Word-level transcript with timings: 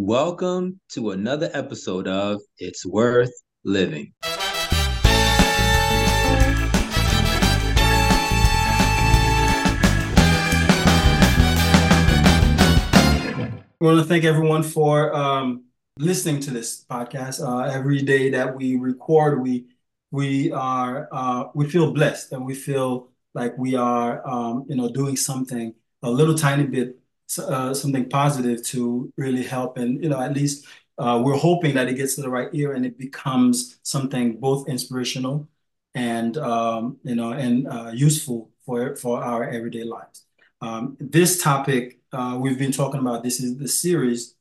Welcome 0.00 0.78
to 0.90 1.10
another 1.10 1.50
episode 1.54 2.06
of 2.06 2.40
It's 2.58 2.86
Worth 2.86 3.32
Living. 3.64 4.12
We 13.80 13.86
want 13.86 13.98
to 13.98 14.04
thank 14.04 14.22
everyone 14.22 14.62
for 14.62 15.12
um, 15.16 15.64
listening 15.98 16.38
to 16.42 16.52
this 16.52 16.84
podcast. 16.88 17.44
Uh, 17.44 17.68
every 17.68 18.00
day 18.00 18.30
that 18.30 18.54
we 18.54 18.76
record, 18.76 19.42
we 19.42 19.66
we 20.12 20.52
are 20.52 21.08
uh, 21.10 21.46
we 21.56 21.68
feel 21.68 21.92
blessed 21.92 22.30
and 22.30 22.46
we 22.46 22.54
feel 22.54 23.08
like 23.34 23.58
we 23.58 23.74
are 23.74 24.24
um, 24.24 24.64
you 24.68 24.76
know 24.76 24.88
doing 24.92 25.16
something 25.16 25.74
a 26.04 26.10
little 26.10 26.36
tiny 26.36 26.66
bit 26.66 27.00
uh, 27.38 27.74
something 27.74 28.08
positive 28.08 28.62
to 28.64 29.12
really 29.16 29.42
help 29.42 29.76
and 29.76 30.02
you 30.02 30.08
know 30.08 30.20
at 30.20 30.32
least 30.32 30.66
uh, 30.98 31.20
we're 31.24 31.36
hoping 31.36 31.74
that 31.74 31.88
it 31.88 31.94
gets 31.94 32.14
to 32.14 32.22
the 32.22 32.30
right 32.30 32.48
ear 32.52 32.72
and 32.72 32.84
it 32.86 32.98
becomes 32.98 33.78
something 33.82 34.38
both 34.40 34.68
inspirational 34.68 35.48
and 35.94 36.36
um, 36.38 36.98
you 37.02 37.14
know 37.14 37.32
and 37.32 37.66
uh, 37.68 37.90
useful 37.94 38.50
for 38.64 38.96
for 38.96 39.22
our 39.22 39.48
everyday 39.48 39.84
lives. 39.84 40.24
Um, 40.60 40.96
this 41.00 41.42
topic 41.42 42.00
uh, 42.12 42.38
we've 42.40 42.58
been 42.58 42.72
talking 42.72 43.00
about 43.00 43.22
this 43.22 43.40
is 43.40 43.58
the 43.58 43.68
series 43.68 44.34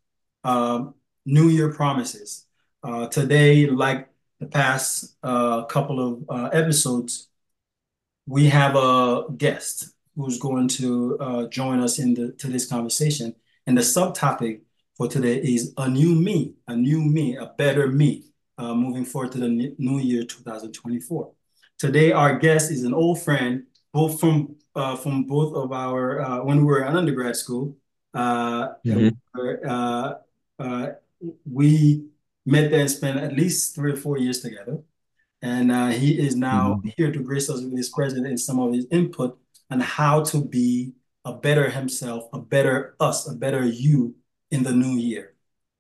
um, 0.44 0.94
New 1.26 1.50
Year 1.50 1.74
Promises. 1.74 2.46
Uh, 2.84 3.08
today, 3.08 3.68
like 3.68 4.08
the 4.40 4.46
past 4.48 5.16
uh, 5.24 5.66
couple 5.66 6.00
of 6.30 6.54
episodes, 6.54 7.28
we 8.26 8.48
have 8.48 8.76
a 8.76 9.26
guest 9.36 9.94
who's 10.18 10.40
going 10.40 10.68
to 10.68 11.18
uh, 11.20 11.48
join 11.48 11.80
us 11.80 12.00
in 12.00 12.16
the 12.16 12.32
to 12.34 12.48
this 12.48 12.68
conversation. 12.68 13.36
And 13.68 13.78
the 13.78 13.82
subtopic 13.82 14.62
for 14.96 15.08
today 15.08 15.38
is 15.38 15.74
a 15.78 15.88
new 15.88 16.16
me, 16.16 16.56
a 16.68 16.76
new 16.76 17.02
me, 17.02 17.38
a 17.38 17.54
better 17.58 17.88
me, 17.88 18.24
uh, 18.58 18.74
moving 18.74 19.06
forward 19.06 19.32
to 19.34 19.38
the 19.38 19.76
new 19.78 20.00
year 20.00 20.24
2024. 20.24 21.32
Today, 21.78 22.12
our 22.12 22.40
guest 22.40 22.72
is 22.72 22.84
an 22.84 22.94
old 22.94 23.22
friend, 23.22 23.64
both 23.94 24.20
from 24.20 24.56
uh, 24.76 24.96
from 24.96 25.24
both 25.26 25.56
of 25.56 25.72
our 25.72 26.22
uh, 26.22 26.44
when 26.44 26.58
we 26.58 26.66
were 26.66 26.84
in 26.84 26.96
undergrad 26.96 27.36
school. 27.36 27.78
Uh, 28.14 28.70
mm-hmm. 28.84 29.70
Uh, 29.70 30.14
uh, 30.60 30.88
we 31.46 32.06
met 32.46 32.72
there 32.72 32.80
and 32.80 32.90
spent 32.92 33.20
at 33.20 33.34
least 33.34 33.76
three 33.76 33.92
or 33.92 33.96
four 33.96 34.18
years 34.18 34.40
together. 34.40 34.80
And 35.42 35.72
uh, 35.72 35.90
he 35.90 36.20
is 36.20 36.36
now 36.36 36.76
mm-hmm. 36.76 36.90
here 36.98 37.12
to 37.12 37.20
grace 37.20 37.50
us 37.50 37.62
with 37.62 37.78
his 37.78 37.90
presence 37.90 38.26
and 38.26 38.40
some 38.40 38.60
of 38.60 38.74
his 38.74 38.88
input 38.90 39.38
on 39.70 39.80
how 39.80 40.24
to 40.24 40.44
be 40.44 40.94
a 41.26 41.34
better 41.34 41.70
himself, 41.70 42.30
a 42.34 42.40
better 42.40 42.96
us, 43.00 43.30
a 43.30 43.36
better 43.36 43.66
you 43.66 44.16
in 44.52 44.64
the 44.64 44.72
new 44.72 44.98
year. 44.98 45.34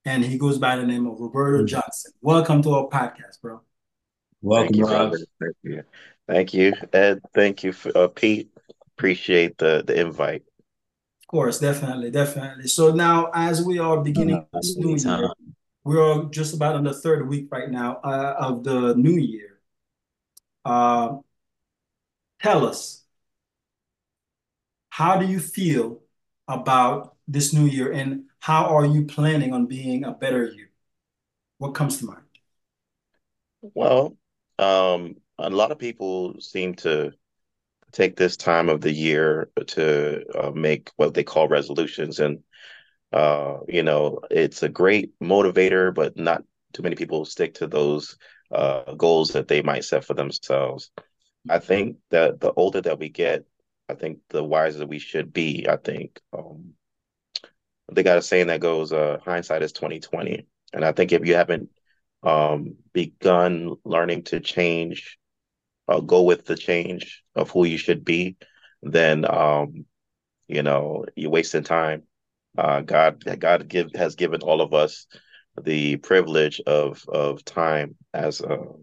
And 0.06 0.24
he 0.24 0.38
goes 0.38 0.58
by 0.58 0.76
the 0.76 0.86
name 0.86 1.08
of 1.08 1.20
Roberto 1.20 1.60
mm-hmm. 1.60 1.68
Johnson. 1.68 2.14
Welcome 2.22 2.62
to 2.64 2.72
our 2.72 2.88
podcast, 2.88 3.42
bro. 3.42 3.62
Welcome, 4.42 4.74
thank 4.74 4.78
you, 4.78 4.86
Rob. 4.86 5.12
Thank 5.12 5.56
you. 5.64 5.84
Thank 6.28 6.54
you, 6.54 6.74
Ed. 6.94 7.22
Thank 7.34 7.64
you, 7.64 7.72
for, 7.72 7.98
uh, 7.98 8.08
Pete. 8.08 8.50
Appreciate 8.98 9.58
the 9.58 9.84
the 9.86 10.00
invite. 10.00 10.44
Of 11.22 11.28
course, 11.28 11.60
definitely, 11.60 12.10
definitely. 12.12 12.68
So 12.68 12.94
now, 12.94 13.30
as 13.34 13.62
we 13.62 13.80
are 13.80 14.02
beginning 14.02 14.46
this 14.54 14.76
new 14.76 14.96
year, 14.96 15.30
we 15.84 15.98
are 15.98 16.26
just 16.26 16.54
about 16.56 16.76
on 16.76 16.84
the 16.84 16.94
third 16.94 17.28
week 17.28 17.48
right 17.52 17.70
now 17.70 17.98
uh, 18.04 18.36
of 18.40 18.64
the 18.64 18.96
new 18.96 19.16
year. 19.16 19.60
Uh, 20.66 21.18
tell 22.42 22.66
us, 22.66 23.04
how 24.98 25.16
do 25.20 25.28
you 25.28 25.40
feel 25.40 26.02
about 26.48 27.16
this 27.28 27.54
new 27.54 27.66
year, 27.68 27.92
and 27.92 28.24
how 28.40 28.66
are 28.76 28.84
you 28.86 29.06
planning 29.06 29.54
on 29.54 29.68
being 29.68 30.04
a 30.04 30.12
better 30.12 30.44
you? 30.44 30.66
What 31.60 31.76
comes 31.76 32.00
to 32.00 32.06
mind? 32.06 32.24
Well, 33.62 34.18
um, 34.58 35.18
a 35.38 35.52
lot 35.52 35.72
of 35.72 35.78
people 35.78 36.40
seem 36.40 36.74
to 36.76 37.12
take 37.92 38.16
this 38.16 38.38
time 38.38 38.70
of 38.70 38.82
the 38.82 38.92
year 38.92 39.52
to 39.68 40.26
uh, 40.36 40.50
make 40.50 40.90
what 40.96 41.14
they 41.14 41.24
call 41.24 41.48
resolutions 41.48 42.20
and 42.20 42.40
uh, 43.14 43.60
you 43.68 43.84
know 43.84 44.20
it's 44.32 44.64
a 44.64 44.70
great 44.70 45.18
motivator 45.20 45.94
but 45.94 46.18
not 46.18 46.44
too 46.74 46.84
many 46.84 46.96
people 46.96 47.24
stick 47.24 47.54
to 47.56 47.68
those 47.68 48.18
uh, 48.52 48.94
goals 48.96 49.30
that 49.30 49.48
they 49.48 49.62
might 49.62 49.86
set 49.86 50.04
for 50.04 50.14
themselves 50.14 50.92
i 51.50 51.60
think 51.60 51.96
that 52.12 52.42
the 52.42 52.52
older 52.54 52.82
that 52.82 53.00
we 53.00 53.08
get 53.10 53.46
i 53.90 53.94
think 53.94 54.20
the 54.30 54.44
wiser 54.44 54.86
we 54.86 55.00
should 55.00 55.34
be 55.34 55.68
i 55.70 55.78
think 55.78 56.20
um, 56.38 56.74
they 57.92 58.04
got 58.04 58.18
a 58.18 58.22
saying 58.22 58.48
that 58.48 58.60
goes 58.60 58.92
uh, 58.92 59.18
hindsight 59.24 59.62
is 59.62 59.72
2020 59.72 60.46
and 60.74 60.86
i 60.86 60.92
think 60.92 61.12
if 61.12 61.26
you 61.26 61.36
haven't 61.36 61.70
um, 62.24 62.76
begun 62.94 63.76
learning 63.86 64.24
to 64.24 64.40
change 64.40 65.18
uh, 65.88 66.00
go 66.00 66.24
with 66.24 66.46
the 66.46 66.56
change 66.56 67.24
of 67.36 67.50
who 67.52 67.66
you 67.66 67.78
should 67.78 68.04
be, 68.04 68.36
then 68.82 69.26
um, 69.30 69.86
you 70.48 70.64
know 70.64 71.06
you're 71.16 71.32
wasting 71.32 71.64
time. 71.64 72.04
Uh, 72.58 72.82
God, 72.82 73.24
God 73.40 73.68
give 73.68 73.92
has 73.96 74.16
given 74.16 74.42
all 74.42 74.62
of 74.62 74.74
us 74.74 75.06
the 75.62 75.98
privilege 75.98 76.62
of 76.66 77.04
of 77.08 77.44
time 77.46 77.96
as 78.14 78.42
a, 78.42 78.48
uh, 78.48 78.74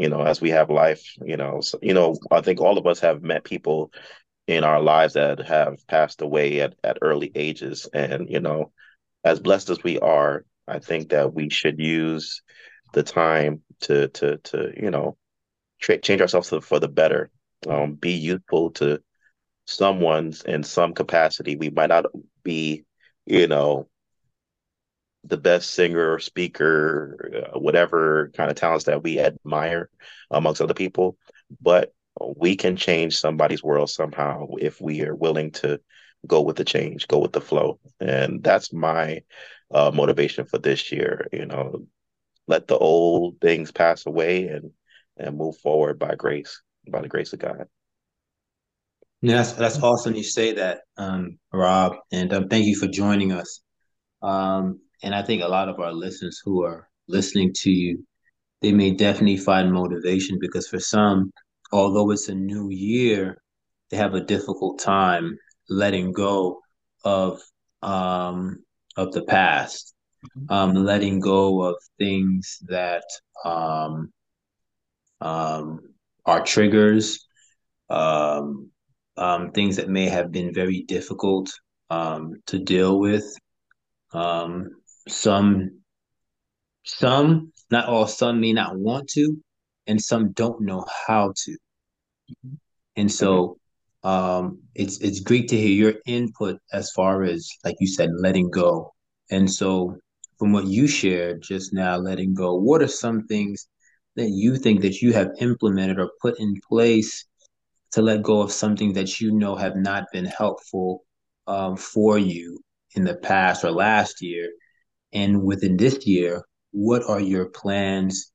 you 0.00 0.08
know, 0.08 0.22
as 0.22 0.40
we 0.40 0.50
have 0.50 0.70
life. 0.70 1.04
You 1.24 1.36
know, 1.36 1.60
so, 1.60 1.78
you 1.82 1.94
know, 1.94 2.16
I 2.30 2.42
think 2.42 2.60
all 2.60 2.78
of 2.78 2.86
us 2.86 3.00
have 3.00 3.22
met 3.22 3.44
people 3.44 3.92
in 4.48 4.64
our 4.64 4.82
lives 4.82 5.14
that 5.14 5.40
have 5.46 5.86
passed 5.88 6.22
away 6.22 6.60
at 6.60 6.74
at 6.84 6.98
early 7.02 7.30
ages, 7.34 7.88
and 7.94 8.30
you 8.30 8.40
know, 8.40 8.72
as 9.24 9.40
blessed 9.40 9.70
as 9.70 9.82
we 9.84 9.98
are, 10.00 10.44
I 10.68 10.80
think 10.80 11.10
that 11.10 11.34
we 11.34 11.50
should 11.50 11.78
use 11.80 12.42
the 12.94 13.02
time 13.04 13.62
to 13.82 14.08
to 14.08 14.38
to 14.38 14.72
you 14.76 14.90
know 14.90 15.16
tra- 15.80 16.00
change 16.00 16.22
ourselves 16.22 16.50
for, 16.50 16.62
for 16.62 16.80
the 16.80 16.88
better, 16.88 17.30
um, 17.68 17.94
be 17.94 18.12
useful 18.12 18.70
to 18.72 19.00
someone's 19.66 20.42
in 20.44 20.64
some 20.64 20.94
capacity. 20.94 21.56
We 21.56 21.70
might 21.70 21.90
not 21.90 22.06
be, 22.44 22.86
you 23.26 23.48
know, 23.48 23.89
the 25.24 25.36
best 25.36 25.70
singer 25.70 26.12
or 26.12 26.18
speaker, 26.18 27.50
uh, 27.54 27.58
whatever 27.58 28.30
kind 28.36 28.50
of 28.50 28.56
talents 28.56 28.84
that 28.86 29.02
we 29.02 29.18
admire 29.18 29.90
amongst 30.30 30.60
other 30.60 30.74
people, 30.74 31.16
but 31.60 31.92
we 32.36 32.56
can 32.56 32.76
change 32.76 33.18
somebody's 33.18 33.62
world 33.62 33.90
somehow 33.90 34.46
if 34.58 34.80
we 34.80 35.02
are 35.02 35.14
willing 35.14 35.50
to 35.50 35.80
go 36.26 36.42
with 36.42 36.56
the 36.56 36.64
change, 36.64 37.08
go 37.08 37.18
with 37.18 37.32
the 37.32 37.40
flow. 37.40 37.78
And 37.98 38.42
that's 38.42 38.72
my 38.72 39.22
uh, 39.70 39.90
motivation 39.92 40.46
for 40.46 40.58
this 40.58 40.90
year. 40.92 41.26
You 41.32 41.46
know, 41.46 41.86
let 42.46 42.66
the 42.66 42.76
old 42.78 43.40
things 43.40 43.72
pass 43.72 44.06
away 44.06 44.48
and 44.48 44.70
and 45.16 45.36
move 45.36 45.56
forward 45.58 45.98
by 45.98 46.14
grace, 46.14 46.62
by 46.90 47.02
the 47.02 47.08
grace 47.08 47.32
of 47.32 47.40
God. 47.40 47.66
Yeah, 49.22 49.36
that's 49.36 49.52
that's 49.52 49.82
awesome. 49.82 50.14
You 50.14 50.22
say 50.22 50.54
that, 50.54 50.80
um, 50.96 51.38
Rob, 51.52 51.96
and 52.10 52.32
um, 52.32 52.48
thank 52.48 52.64
you 52.64 52.74
for 52.76 52.86
joining 52.86 53.32
us. 53.32 53.60
Um, 54.22 54.80
and 55.02 55.14
I 55.14 55.22
think 55.22 55.42
a 55.42 55.48
lot 55.48 55.68
of 55.68 55.80
our 55.80 55.92
listeners 55.92 56.40
who 56.44 56.64
are 56.64 56.88
listening 57.08 57.52
to 57.54 57.70
you, 57.70 58.04
they 58.60 58.72
may 58.72 58.90
definitely 58.90 59.38
find 59.38 59.72
motivation 59.72 60.38
because 60.40 60.68
for 60.68 60.78
some, 60.78 61.32
although 61.72 62.10
it's 62.10 62.28
a 62.28 62.34
new 62.34 62.70
year, 62.70 63.42
they 63.90 63.96
have 63.96 64.14
a 64.14 64.20
difficult 64.20 64.78
time 64.78 65.36
letting 65.68 66.12
go 66.12 66.60
of 67.04 67.40
um, 67.82 68.62
of 68.96 69.12
the 69.12 69.22
past, 69.22 69.94
mm-hmm. 70.36 70.52
um, 70.52 70.74
letting 70.74 71.20
go 71.20 71.62
of 71.62 71.76
things 71.98 72.58
that 72.68 73.04
um, 73.44 74.12
um, 75.20 75.80
our 76.26 76.44
triggers, 76.44 77.26
um, 77.88 78.70
um, 79.16 79.50
things 79.52 79.76
that 79.76 79.88
may 79.88 80.08
have 80.08 80.30
been 80.30 80.52
very 80.52 80.82
difficult 80.82 81.50
um, 81.88 82.34
to 82.46 82.58
deal 82.58 82.98
with. 82.98 83.24
Um, 84.12 84.79
some, 85.08 85.80
some, 86.84 87.52
not 87.70 87.86
all, 87.86 88.06
some 88.06 88.40
may 88.40 88.52
not 88.52 88.76
want 88.76 89.08
to, 89.10 89.36
and 89.86 90.00
some 90.00 90.32
don't 90.32 90.60
know 90.60 90.84
how 91.06 91.32
to. 91.44 91.56
And 92.96 93.10
so, 93.10 93.58
um, 94.02 94.60
it's 94.74 95.00
it's 95.00 95.20
great 95.20 95.48
to 95.48 95.56
hear 95.56 95.68
your 95.68 95.94
input 96.06 96.58
as 96.72 96.90
far 96.92 97.22
as, 97.22 97.48
like 97.64 97.76
you 97.80 97.86
said, 97.86 98.10
letting 98.16 98.50
go. 98.50 98.92
And 99.30 99.50
so, 99.50 99.96
from 100.38 100.52
what 100.52 100.66
you 100.66 100.86
shared 100.86 101.42
just 101.42 101.72
now, 101.72 101.96
letting 101.96 102.34
go. 102.34 102.54
What 102.54 102.82
are 102.82 102.88
some 102.88 103.26
things 103.26 103.68
that 104.16 104.30
you 104.30 104.56
think 104.56 104.80
that 104.82 105.00
you 105.00 105.12
have 105.12 105.30
implemented 105.40 105.98
or 105.98 106.10
put 106.20 106.38
in 106.40 106.54
place 106.68 107.26
to 107.92 108.02
let 108.02 108.22
go 108.22 108.40
of 108.40 108.52
something 108.52 108.92
that 108.94 109.20
you 109.20 109.32
know 109.32 109.56
have 109.56 109.76
not 109.76 110.04
been 110.12 110.24
helpful 110.24 111.04
um, 111.46 111.76
for 111.76 112.18
you 112.18 112.58
in 112.94 113.04
the 113.04 113.16
past 113.16 113.64
or 113.64 113.70
last 113.70 114.22
year 114.22 114.48
and 115.12 115.42
within 115.42 115.76
this 115.76 116.06
year 116.06 116.42
what 116.72 117.02
are 117.08 117.20
your 117.20 117.46
plans 117.46 118.32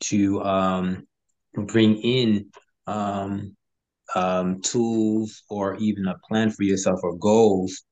to 0.00 0.42
um, 0.42 1.06
bring 1.54 1.96
in 1.96 2.50
um, 2.86 3.56
um, 4.14 4.60
tools 4.62 5.42
or 5.48 5.76
even 5.76 6.06
a 6.06 6.18
plan 6.28 6.50
for 6.50 6.62
yourself 6.62 7.00
or 7.02 7.16
goals 7.16 7.84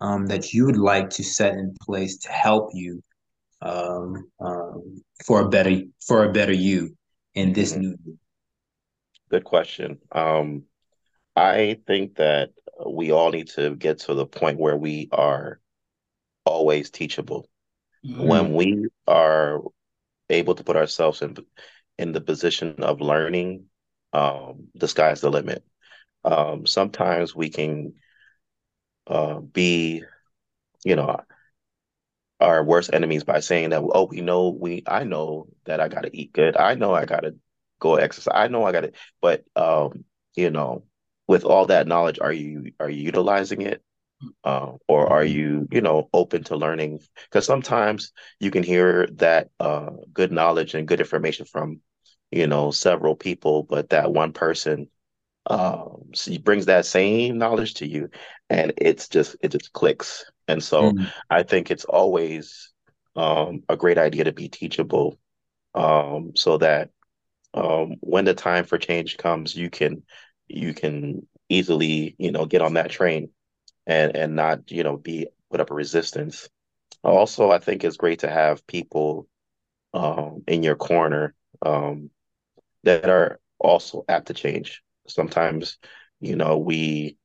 um, 0.00 0.26
that 0.26 0.52
you 0.52 0.66
would 0.66 0.76
like 0.76 1.10
to 1.10 1.24
set 1.24 1.54
in 1.54 1.74
place 1.82 2.18
to 2.18 2.30
help 2.30 2.70
you 2.72 3.02
um, 3.60 4.30
um, 4.40 5.02
for 5.26 5.40
a 5.40 5.48
better 5.48 5.80
for 6.06 6.24
a 6.24 6.32
better 6.32 6.52
you 6.52 6.96
in 7.34 7.52
this 7.52 7.72
mm-hmm. 7.72 7.80
new 7.80 7.96
year? 8.04 8.16
Good 9.30 9.44
question. 9.44 9.98
Um, 10.12 10.64
I 11.36 11.78
think 11.86 12.16
that 12.16 12.50
we 12.86 13.10
all 13.10 13.30
need 13.30 13.48
to 13.50 13.74
get 13.76 14.00
to 14.00 14.14
the 14.14 14.26
point 14.26 14.58
where 14.58 14.76
we 14.76 15.08
are 15.12 15.60
always 16.44 16.90
teachable. 16.90 17.48
Mm-hmm. 18.04 18.26
When 18.26 18.52
we 18.54 18.86
are 19.06 19.60
able 20.30 20.54
to 20.54 20.64
put 20.64 20.76
ourselves 20.76 21.22
in 21.22 21.36
in 21.98 22.12
the 22.12 22.20
position 22.20 22.76
of 22.78 23.00
learning, 23.00 23.64
um, 24.12 24.68
the 24.74 24.88
sky's 24.88 25.20
the 25.20 25.30
limit. 25.30 25.64
Um, 26.24 26.66
sometimes 26.66 27.34
we 27.34 27.50
can 27.50 27.94
uh, 29.06 29.40
be, 29.40 30.04
you 30.84 30.96
know, 30.96 31.20
our 32.40 32.62
worst 32.62 32.90
enemies 32.92 33.24
by 33.24 33.40
saying 33.40 33.70
that, 33.70 33.82
oh, 33.82 34.04
we 34.04 34.20
know 34.20 34.50
we, 34.50 34.84
I 34.86 35.04
know 35.04 35.48
that 35.64 35.80
I 35.80 35.88
got 35.88 36.02
to 36.02 36.16
eat 36.16 36.32
good. 36.32 36.56
I 36.56 36.74
know 36.74 36.94
I 36.94 37.04
got 37.04 37.20
to 37.20 37.34
go 37.80 37.96
exercise. 37.96 38.32
I 38.34 38.48
know 38.48 38.64
I 38.64 38.72
got 38.72 38.82
to, 38.82 38.92
but 39.20 39.44
um, 39.56 40.04
you 40.36 40.50
know, 40.50 40.84
with 41.26 41.44
all 41.44 41.66
that 41.66 41.86
knowledge, 41.88 42.18
are 42.20 42.32
you 42.32 42.72
are 42.78 42.88
you 42.88 43.02
utilizing 43.02 43.62
it? 43.62 43.82
Uh, 44.42 44.72
or 44.88 45.12
are 45.12 45.24
you, 45.24 45.68
you 45.70 45.80
know, 45.80 46.08
open 46.12 46.42
to 46.44 46.56
learning? 46.56 47.00
Because 47.24 47.46
sometimes 47.46 48.12
you 48.40 48.50
can 48.50 48.62
hear 48.62 49.06
that 49.12 49.50
uh, 49.60 49.90
good 50.12 50.32
knowledge 50.32 50.74
and 50.74 50.88
good 50.88 51.00
information 51.00 51.46
from, 51.46 51.80
you 52.30 52.46
know, 52.46 52.70
several 52.70 53.14
people, 53.14 53.62
but 53.62 53.90
that 53.90 54.12
one 54.12 54.32
person 54.32 54.88
um, 55.48 56.10
brings 56.42 56.66
that 56.66 56.84
same 56.84 57.38
knowledge 57.38 57.74
to 57.74 57.86
you, 57.86 58.10
and 58.50 58.72
it's 58.76 59.08
just 59.08 59.36
it 59.40 59.52
just 59.52 59.72
clicks. 59.72 60.24
And 60.46 60.62
so 60.62 60.92
mm. 60.92 61.10
I 61.30 61.42
think 61.42 61.70
it's 61.70 61.84
always 61.84 62.72
um, 63.16 63.62
a 63.68 63.76
great 63.76 63.98
idea 63.98 64.24
to 64.24 64.32
be 64.32 64.48
teachable, 64.48 65.18
um, 65.74 66.32
so 66.34 66.58
that 66.58 66.90
um, 67.54 67.96
when 68.00 68.24
the 68.24 68.34
time 68.34 68.64
for 68.64 68.78
change 68.78 69.16
comes, 69.16 69.56
you 69.56 69.70
can 69.70 70.02
you 70.48 70.74
can 70.74 71.26
easily 71.48 72.14
you 72.18 72.30
know 72.30 72.44
get 72.44 72.60
on 72.62 72.74
that 72.74 72.90
train 72.90 73.30
and 73.88 74.16
and 74.16 74.36
not 74.36 74.70
you 74.72 74.84
know 74.84 74.98
be 74.98 75.28
put 75.50 75.62
up 75.62 75.72
a 75.72 75.74
resistance. 75.74 76.50
Also, 77.04 77.50
I 77.50 77.60
think 77.60 77.84
it's 77.84 77.98
great 77.98 78.20
to 78.20 78.30
have 78.30 78.66
people 78.68 79.28
um, 79.94 80.44
in 80.48 80.62
your 80.62 80.76
corner 80.76 81.34
um, 81.62 82.10
that 82.84 83.08
are 83.10 83.40
also 83.58 84.04
apt 84.08 84.28
to 84.28 84.34
change. 84.34 84.82
Sometimes, 85.08 85.78
you 86.20 86.36
know, 86.36 86.58
we 86.58 87.16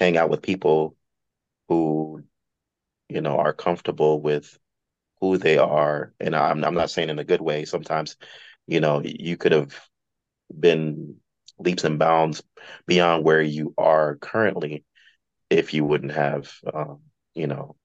hang 0.00 0.16
out 0.16 0.30
with 0.30 0.42
people 0.42 0.96
who, 1.68 2.22
you 3.08 3.20
know, 3.20 3.38
are 3.38 3.52
comfortable 3.52 4.20
with 4.20 4.58
who 5.20 5.38
they 5.38 5.58
are, 5.58 6.14
and 6.20 6.36
I'm 6.36 6.64
I'm 6.64 6.74
not 6.74 6.90
saying 6.90 7.10
in 7.10 7.18
a 7.18 7.24
good 7.24 7.42
way. 7.42 7.64
Sometimes, 7.64 8.16
you 8.66 8.80
know, 8.80 9.02
you 9.04 9.36
could 9.36 9.52
have 9.52 9.74
been 10.58 11.16
leaps 11.58 11.84
and 11.84 11.98
bounds 11.98 12.42
beyond 12.86 13.24
where 13.24 13.42
you 13.42 13.74
are 13.78 14.16
currently 14.16 14.84
if 15.50 15.74
you 15.74 15.84
wouldn't 15.84 16.12
have, 16.12 16.52
um, 16.72 17.00
you 17.34 17.46
know, 17.46 17.76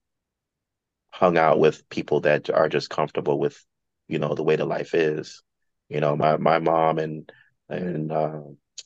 hung 1.11 1.37
out 1.37 1.59
with 1.59 1.87
people 1.89 2.21
that 2.21 2.49
are 2.49 2.69
just 2.69 2.89
comfortable 2.89 3.39
with, 3.39 3.63
you 4.07 4.19
know, 4.19 4.35
the 4.35 4.43
way 4.43 4.55
the 4.55 4.65
life 4.65 4.93
is. 4.93 5.41
You 5.89 5.99
know, 6.01 6.15
my 6.15 6.37
my 6.37 6.59
mom 6.59 6.99
and 6.99 7.31
and 7.67 8.11
uh, 8.11 8.41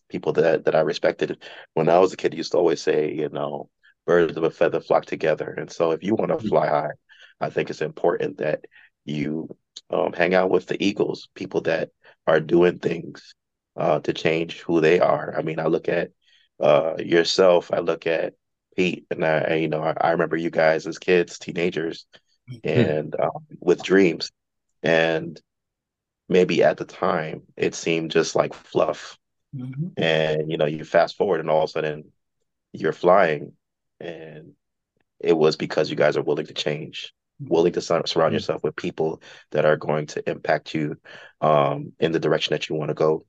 people 0.09 0.33
that 0.33 0.65
that 0.65 0.75
I 0.75 0.81
respected 0.81 1.43
when 1.73 1.89
I 1.89 1.99
was 1.99 2.13
a 2.13 2.17
kid 2.17 2.33
used 2.33 2.53
to 2.53 2.57
always 2.57 2.81
say, 2.81 3.13
you 3.13 3.29
know, 3.29 3.69
birds 4.05 4.37
of 4.37 4.43
a 4.43 4.51
feather 4.51 4.79
flock 4.79 5.05
together. 5.05 5.49
And 5.57 5.71
so, 5.71 5.91
if 5.91 6.03
you 6.03 6.15
want 6.15 6.31
to 6.37 6.47
fly 6.47 6.67
high, 6.67 6.91
I 7.41 7.49
think 7.49 7.69
it's 7.69 7.81
important 7.81 8.37
that 8.37 8.65
you 9.05 9.49
um, 9.89 10.13
hang 10.13 10.33
out 10.33 10.49
with 10.49 10.67
the 10.67 10.81
eagles, 10.83 11.29
people 11.35 11.61
that 11.61 11.89
are 12.25 12.39
doing 12.39 12.79
things 12.79 13.35
uh, 13.75 13.99
to 14.01 14.13
change 14.13 14.61
who 14.61 14.81
they 14.81 14.99
are. 14.99 15.35
I 15.37 15.41
mean, 15.41 15.59
I 15.59 15.65
look 15.65 15.89
at 15.89 16.11
uh, 16.59 16.95
yourself, 16.99 17.71
I 17.73 17.79
look 17.79 18.07
at 18.07 18.33
Pete, 18.75 19.05
and 19.11 19.25
I, 19.25 19.55
you 19.55 19.67
know, 19.67 19.83
I, 19.83 19.93
I 19.99 20.11
remember 20.11 20.37
you 20.37 20.49
guys 20.49 20.87
as 20.87 20.97
kids, 20.97 21.39
teenagers, 21.39 22.05
mm-hmm. 22.49 22.67
and 22.67 23.15
um, 23.19 23.45
with 23.59 23.83
dreams, 23.83 24.31
and 24.81 25.39
maybe 26.29 26.63
at 26.63 26.77
the 26.77 26.85
time 26.85 27.43
it 27.55 27.75
seemed 27.75 28.11
just 28.11 28.35
like 28.35 28.53
fluff, 28.53 29.17
mm-hmm. 29.55 29.87
and 29.97 30.49
you 30.49 30.57
know, 30.57 30.65
you 30.65 30.83
fast 30.83 31.17
forward, 31.17 31.39
and 31.39 31.49
all 31.49 31.63
of 31.63 31.69
a 31.69 31.71
sudden 31.71 32.11
you're 32.71 32.93
flying, 32.93 33.53
and 33.99 34.53
it 35.19 35.37
was 35.37 35.55
because 35.55 35.89
you 35.89 35.95
guys 35.95 36.17
are 36.17 36.23
willing 36.23 36.47
to 36.47 36.53
change 36.53 37.13
willing 37.39 37.73
to 37.73 37.81
surround 37.81 38.05
mm-hmm. 38.05 38.33
yourself 38.33 38.63
with 38.63 38.75
people 38.75 39.21
that 39.51 39.65
are 39.65 39.77
going 39.77 40.05
to 40.07 40.29
impact 40.29 40.73
you 40.73 40.97
um, 41.41 41.93
in 41.99 42.11
the 42.11 42.19
direction 42.19 42.53
that 42.53 42.69
you 42.69 42.75
want 42.75 42.89
to 42.89 42.95
go. 42.95 43.25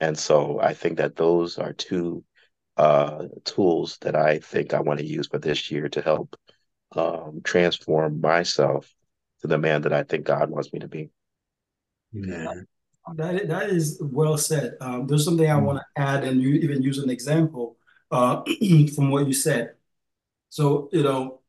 And 0.00 0.18
so 0.18 0.60
I 0.60 0.74
think 0.74 0.98
that 0.98 1.16
those 1.16 1.58
are 1.58 1.72
two 1.72 2.24
uh, 2.76 3.24
tools 3.44 3.98
that 4.02 4.14
I 4.14 4.38
think 4.38 4.74
I 4.74 4.80
want 4.80 5.00
to 5.00 5.06
use 5.06 5.28
for 5.28 5.38
this 5.38 5.70
year 5.70 5.88
to 5.90 6.02
help 6.02 6.36
um, 6.94 7.40
transform 7.42 8.20
myself 8.20 8.92
to 9.40 9.46
the 9.46 9.58
man 9.58 9.82
that 9.82 9.92
I 9.92 10.02
think 10.02 10.24
God 10.24 10.50
wants 10.50 10.72
me 10.72 10.80
to 10.80 10.88
be. 10.88 11.10
Yeah. 12.12 12.52
That, 13.14 13.48
that 13.48 13.70
is 13.70 13.98
well 14.02 14.36
said. 14.36 14.74
Um, 14.80 15.06
there's 15.06 15.24
something 15.24 15.48
I 15.48 15.54
mm-hmm. 15.54 15.64
want 15.64 15.78
to 15.78 16.00
add, 16.00 16.24
and 16.24 16.40
you 16.40 16.54
even 16.54 16.82
use 16.82 16.98
an 16.98 17.10
example 17.10 17.76
uh, 18.10 18.42
from 18.94 19.10
what 19.10 19.26
you 19.26 19.32
said. 19.32 19.74
So, 20.48 20.88
you 20.92 21.02
know, 21.02 21.40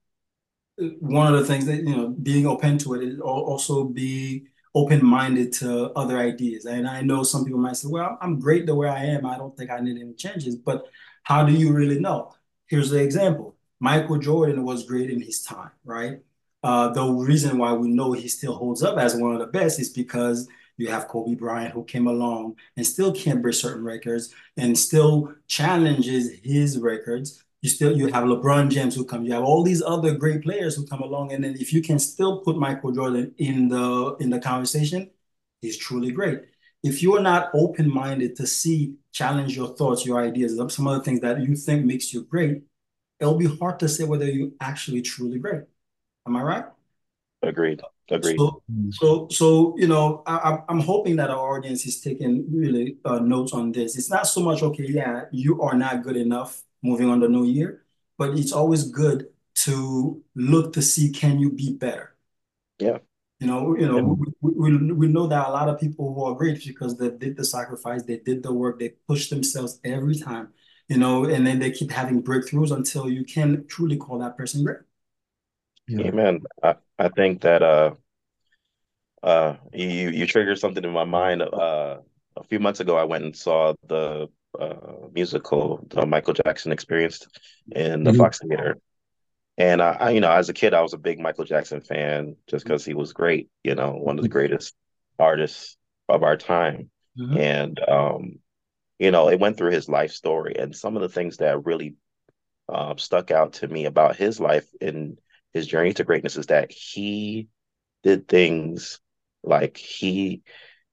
one 1.00 1.34
of 1.34 1.40
the 1.40 1.46
things 1.46 1.66
that, 1.66 1.78
you 1.78 1.96
know, 1.96 2.10
being 2.10 2.46
open 2.46 2.78
to 2.80 2.96
it 2.96 3.04
is 3.04 3.20
also 3.20 3.84
be 3.86 4.48
open-minded 4.76 5.52
to 5.54 5.92
other 5.94 6.20
ideas. 6.20 6.66
And 6.66 6.88
I 6.88 7.02
know 7.02 7.24
some 7.24 7.44
people 7.44 7.60
might 7.60 7.78
say, 7.78 7.88
well, 7.88 8.18
I'm 8.22 8.40
great 8.40 8.68
the 8.68 8.76
way 8.76 8.88
I 8.88 9.06
am. 9.06 9.26
I 9.26 9.38
don't 9.38 9.58
think 9.58 9.72
I 9.72 9.80
need 9.80 10.00
any 10.00 10.14
changes. 10.14 10.56
But 10.56 10.86
how 11.28 11.44
do 11.44 11.52
you 11.52 11.74
really 11.74 12.00
know? 12.00 12.34
Here's 12.68 12.90
the 12.90 13.04
example. 13.04 13.58
Michael 13.82 14.18
Jordan 14.18 14.64
was 14.64 14.86
great 14.86 15.10
in 15.10 15.22
his 15.22 15.44
time, 15.44 15.72
right? 15.84 16.22
Uh, 16.64 16.88
the 16.94 17.04
reason 17.06 17.58
why 17.58 17.74
we 17.74 17.90
know 17.90 18.14
he 18.14 18.30
still 18.30 18.56
holds 18.56 18.82
up 18.82 18.98
as 18.98 19.14
one 19.14 19.34
of 19.34 19.40
the 19.40 19.48
best 19.48 19.78
is 19.78 19.90
because 19.90 20.48
you 20.78 20.88
have 20.88 21.10
Kobe 21.10 21.36
Bryant 21.36 21.74
who 21.74 21.84
came 21.84 22.08
along 22.08 22.56
and 22.78 22.88
still 22.88 23.12
can't 23.12 23.42
break 23.42 23.56
certain 23.56 23.84
records 23.84 24.34
and 24.56 24.78
still 24.78 25.34
challenges 25.48 26.32
his 26.44 26.80
records. 26.80 27.44
You 27.62 27.70
still 27.72 27.98
you 27.98 28.08
have 28.08 28.24
LeBron 28.24 28.70
James 28.70 28.96
who 28.96 29.04
come. 29.04 29.26
You 29.26 29.34
have 29.34 29.44
all 29.44 29.64
these 29.64 29.82
other 29.82 30.16
great 30.16 30.44
players 30.44 30.78
who 30.78 30.86
come 30.86 31.02
along, 31.02 31.34
and 31.34 31.44
then 31.44 31.58
if 31.60 31.74
you 31.74 31.82
can 31.82 32.00
still 32.00 32.40
put 32.40 32.56
Michael 32.56 32.94
Jordan 32.94 33.34
in 33.38 33.68
the 33.68 34.16
in 34.22 34.30
the 34.30 34.40
conversation, 34.40 35.10
he's 35.60 35.78
truly 35.78 36.12
great 36.12 36.44
if 36.84 37.02
you 37.02 37.16
are 37.16 37.22
not 37.22 37.50
open-minded 37.54 38.36
to 38.36 38.48
see, 38.48 38.96
challenge 39.12 39.56
your 39.56 39.69
thoughts, 39.69 40.06
your 40.06 40.22
ideas, 40.22 40.57
some 40.74 40.88
of 40.88 40.98
the 40.98 41.04
things 41.04 41.22
that 41.22 41.42
you 41.42 41.56
think 41.56 41.86
makes 41.86 42.14
you 42.14 42.24
great, 42.24 42.64
it'll 43.19 43.38
be 43.38 43.48
hard 43.57 43.80
to 43.80 43.90
say 43.90 44.04
whether 44.04 44.26
you 44.26 44.54
actually 44.60 45.02
truly 45.02 45.40
great. 45.40 45.64
Am 46.28 46.36
I 46.36 46.42
right? 46.42 46.66
Agreed. 47.42 47.81
Agreed. 48.10 48.38
So, 48.38 48.64
so, 48.92 49.28
so 49.30 49.78
you 49.78 49.88
know, 49.88 50.24
I, 50.26 50.60
I'm 50.69 50.80
hoping 50.80 51.18
that 51.18 51.30
our 51.30 51.57
audience 51.57 51.86
is 51.86 52.00
taking 52.00 52.46
really 52.54 52.98
uh, 53.04 53.19
notes 53.19 53.54
on 53.54 53.72
this. 53.72 53.98
It's 53.98 54.10
not 54.10 54.28
so 54.28 54.42
much 54.42 54.64
okay, 54.64 54.86
yeah, 54.88 55.26
you 55.31 55.62
are 55.62 55.76
not 55.76 56.04
good 56.04 56.16
enough 56.16 56.64
moving 56.81 57.10
on 57.10 57.19
the 57.19 57.28
new 57.28 57.44
year, 57.44 57.84
but 58.18 58.38
it's 58.38 58.54
always 58.54 58.90
good 58.90 59.28
to 59.56 60.24
look 60.36 60.74
to 60.74 60.81
see 60.81 61.12
can 61.12 61.40
you 61.40 61.52
be 61.52 61.74
better. 61.74 62.16
Yeah. 62.80 63.00
You 63.40 63.46
know, 63.46 63.78
you 63.78 63.88
know, 63.88 64.18
we, 64.42 64.52
we, 64.52 64.92
we 64.94 65.08
know 65.08 65.28
that 65.28 65.48
a 65.48 65.52
lot 65.52 65.70
of 65.70 65.80
people 65.80 66.12
who 66.14 66.24
are 66.24 66.34
great 66.34 66.66
because 66.66 66.98
they 66.98 67.12
did 67.12 67.38
the 67.38 67.46
sacrifice, 67.46 68.02
they 68.04 68.18
did 68.18 68.42
the 68.42 68.52
work, 68.52 68.80
they 68.80 68.94
push 69.08 69.30
themselves 69.30 69.80
every 69.84 70.16
time, 70.16 70.50
you 70.88 70.98
know, 70.98 71.26
and 71.26 71.46
then 71.46 71.60
they 71.60 71.70
keep 71.70 71.92
having 71.92 72.24
breakthroughs 72.24 72.72
until 72.72 73.08
you 73.10 73.24
can 73.24 73.68
truly 73.68 73.96
call 73.96 74.18
that 74.20 74.38
person 74.38 74.64
great. 74.64 74.80
Yeah. 75.88 76.08
Amen. 76.08 76.42
I, 76.64 76.76
I 76.98 77.10
think 77.10 77.42
that 77.42 77.62
uh 77.62 77.94
uh 79.22 79.58
you 79.72 80.10
you 80.10 80.26
triggered 80.26 80.58
something 80.60 80.84
in 80.84 80.92
my 80.92 81.06
mind. 81.06 81.44
Uh 81.44 82.00
a 82.36 82.44
few 82.44 82.60
months 82.60 82.80
ago 82.80 82.98
I 82.98 83.04
went 83.04 83.24
and 83.24 83.36
saw 83.36 83.74
the 83.88 84.30
uh 84.60 85.08
musical 85.14 85.86
the 85.90 86.06
Michael 86.06 86.34
Jackson 86.34 86.72
experienced 86.72 87.28
in 87.72 88.04
the 88.04 88.12
mm-hmm. 88.12 88.20
Fox 88.20 88.40
Theater. 88.40 88.78
And 89.57 89.81
I, 89.81 89.97
I, 89.99 90.09
you 90.11 90.19
know, 90.19 90.31
as 90.31 90.49
a 90.49 90.54
kid, 90.54 90.73
I 90.73 90.81
was 90.81 90.94
a 90.94 90.99
big 90.99 91.19
Michael 91.19 91.45
Jackson 91.45 91.81
fan 91.81 92.35
just 92.47 92.64
because 92.64 92.85
he 92.85 92.94
was 92.94 93.14
great. 93.14 93.49
You 93.64 93.76
know, 93.76 93.92
one 93.94 94.19
of 94.19 94.23
the 94.23 94.30
greatest 94.30 94.76
artists 95.18 95.78
of 96.07 96.23
our 96.23 96.37
time. 96.37 96.92
Mm-hmm. 97.19 97.37
And 97.37 97.80
um, 97.87 98.40
you 98.99 99.11
know, 99.11 99.30
it 99.30 99.40
went 99.40 99.57
through 99.57 99.71
his 99.71 99.90
life 99.90 100.11
story, 100.11 100.56
and 100.57 100.76
some 100.76 100.95
of 100.95 101.02
the 101.02 101.09
things 101.09 101.37
that 101.37 101.66
really 101.66 101.95
uh, 102.69 102.95
stuck 102.97 103.31
out 103.31 103.54
to 103.54 103.68
me 103.68 103.85
about 103.85 104.16
his 104.16 104.40
life 104.40 104.68
and 104.81 105.18
his 105.54 105.66
journey 105.66 105.94
to 105.94 106.04
greatness 106.04 106.37
is 106.37 106.47
that 106.47 106.71
he 106.71 107.47
did 108.04 108.28
things 108.28 108.99
like 109.44 109.78
he. 109.78 110.44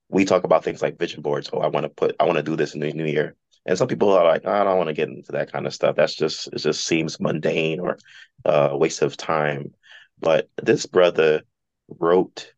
We 0.08 0.24
talk 0.24 0.44
about 0.44 0.64
things 0.64 0.80
like 0.80 0.98
vision 0.98 1.22
boards. 1.22 1.50
Oh, 1.52 1.58
I 1.58 1.68
want 1.68 1.84
to 1.84 1.88
put, 1.88 2.14
I 2.20 2.24
want 2.24 2.36
to 2.36 2.42
do 2.42 2.56
this 2.56 2.74
in 2.74 2.80
the 2.80 2.92
new 2.92 3.06
year. 3.06 3.34
And 3.66 3.78
some 3.78 3.88
people 3.88 4.12
are 4.12 4.24
like, 4.24 4.46
I 4.46 4.62
don't 4.64 4.76
want 4.76 4.88
to 4.88 4.94
get 4.94 5.08
into 5.08 5.32
that 5.32 5.50
kind 5.50 5.66
of 5.66 5.74
stuff. 5.74 5.96
That's 5.96 6.14
just 6.14 6.48
it 6.48 6.58
just 6.58 6.84
seems 6.84 7.20
mundane 7.20 7.80
or 7.80 7.98
uh, 8.44 8.70
waste 8.72 9.02
of 9.02 9.16
time. 9.16 9.74
But 10.20 10.48
this 10.62 10.86
brother 10.86 11.42
wrote 11.88 12.52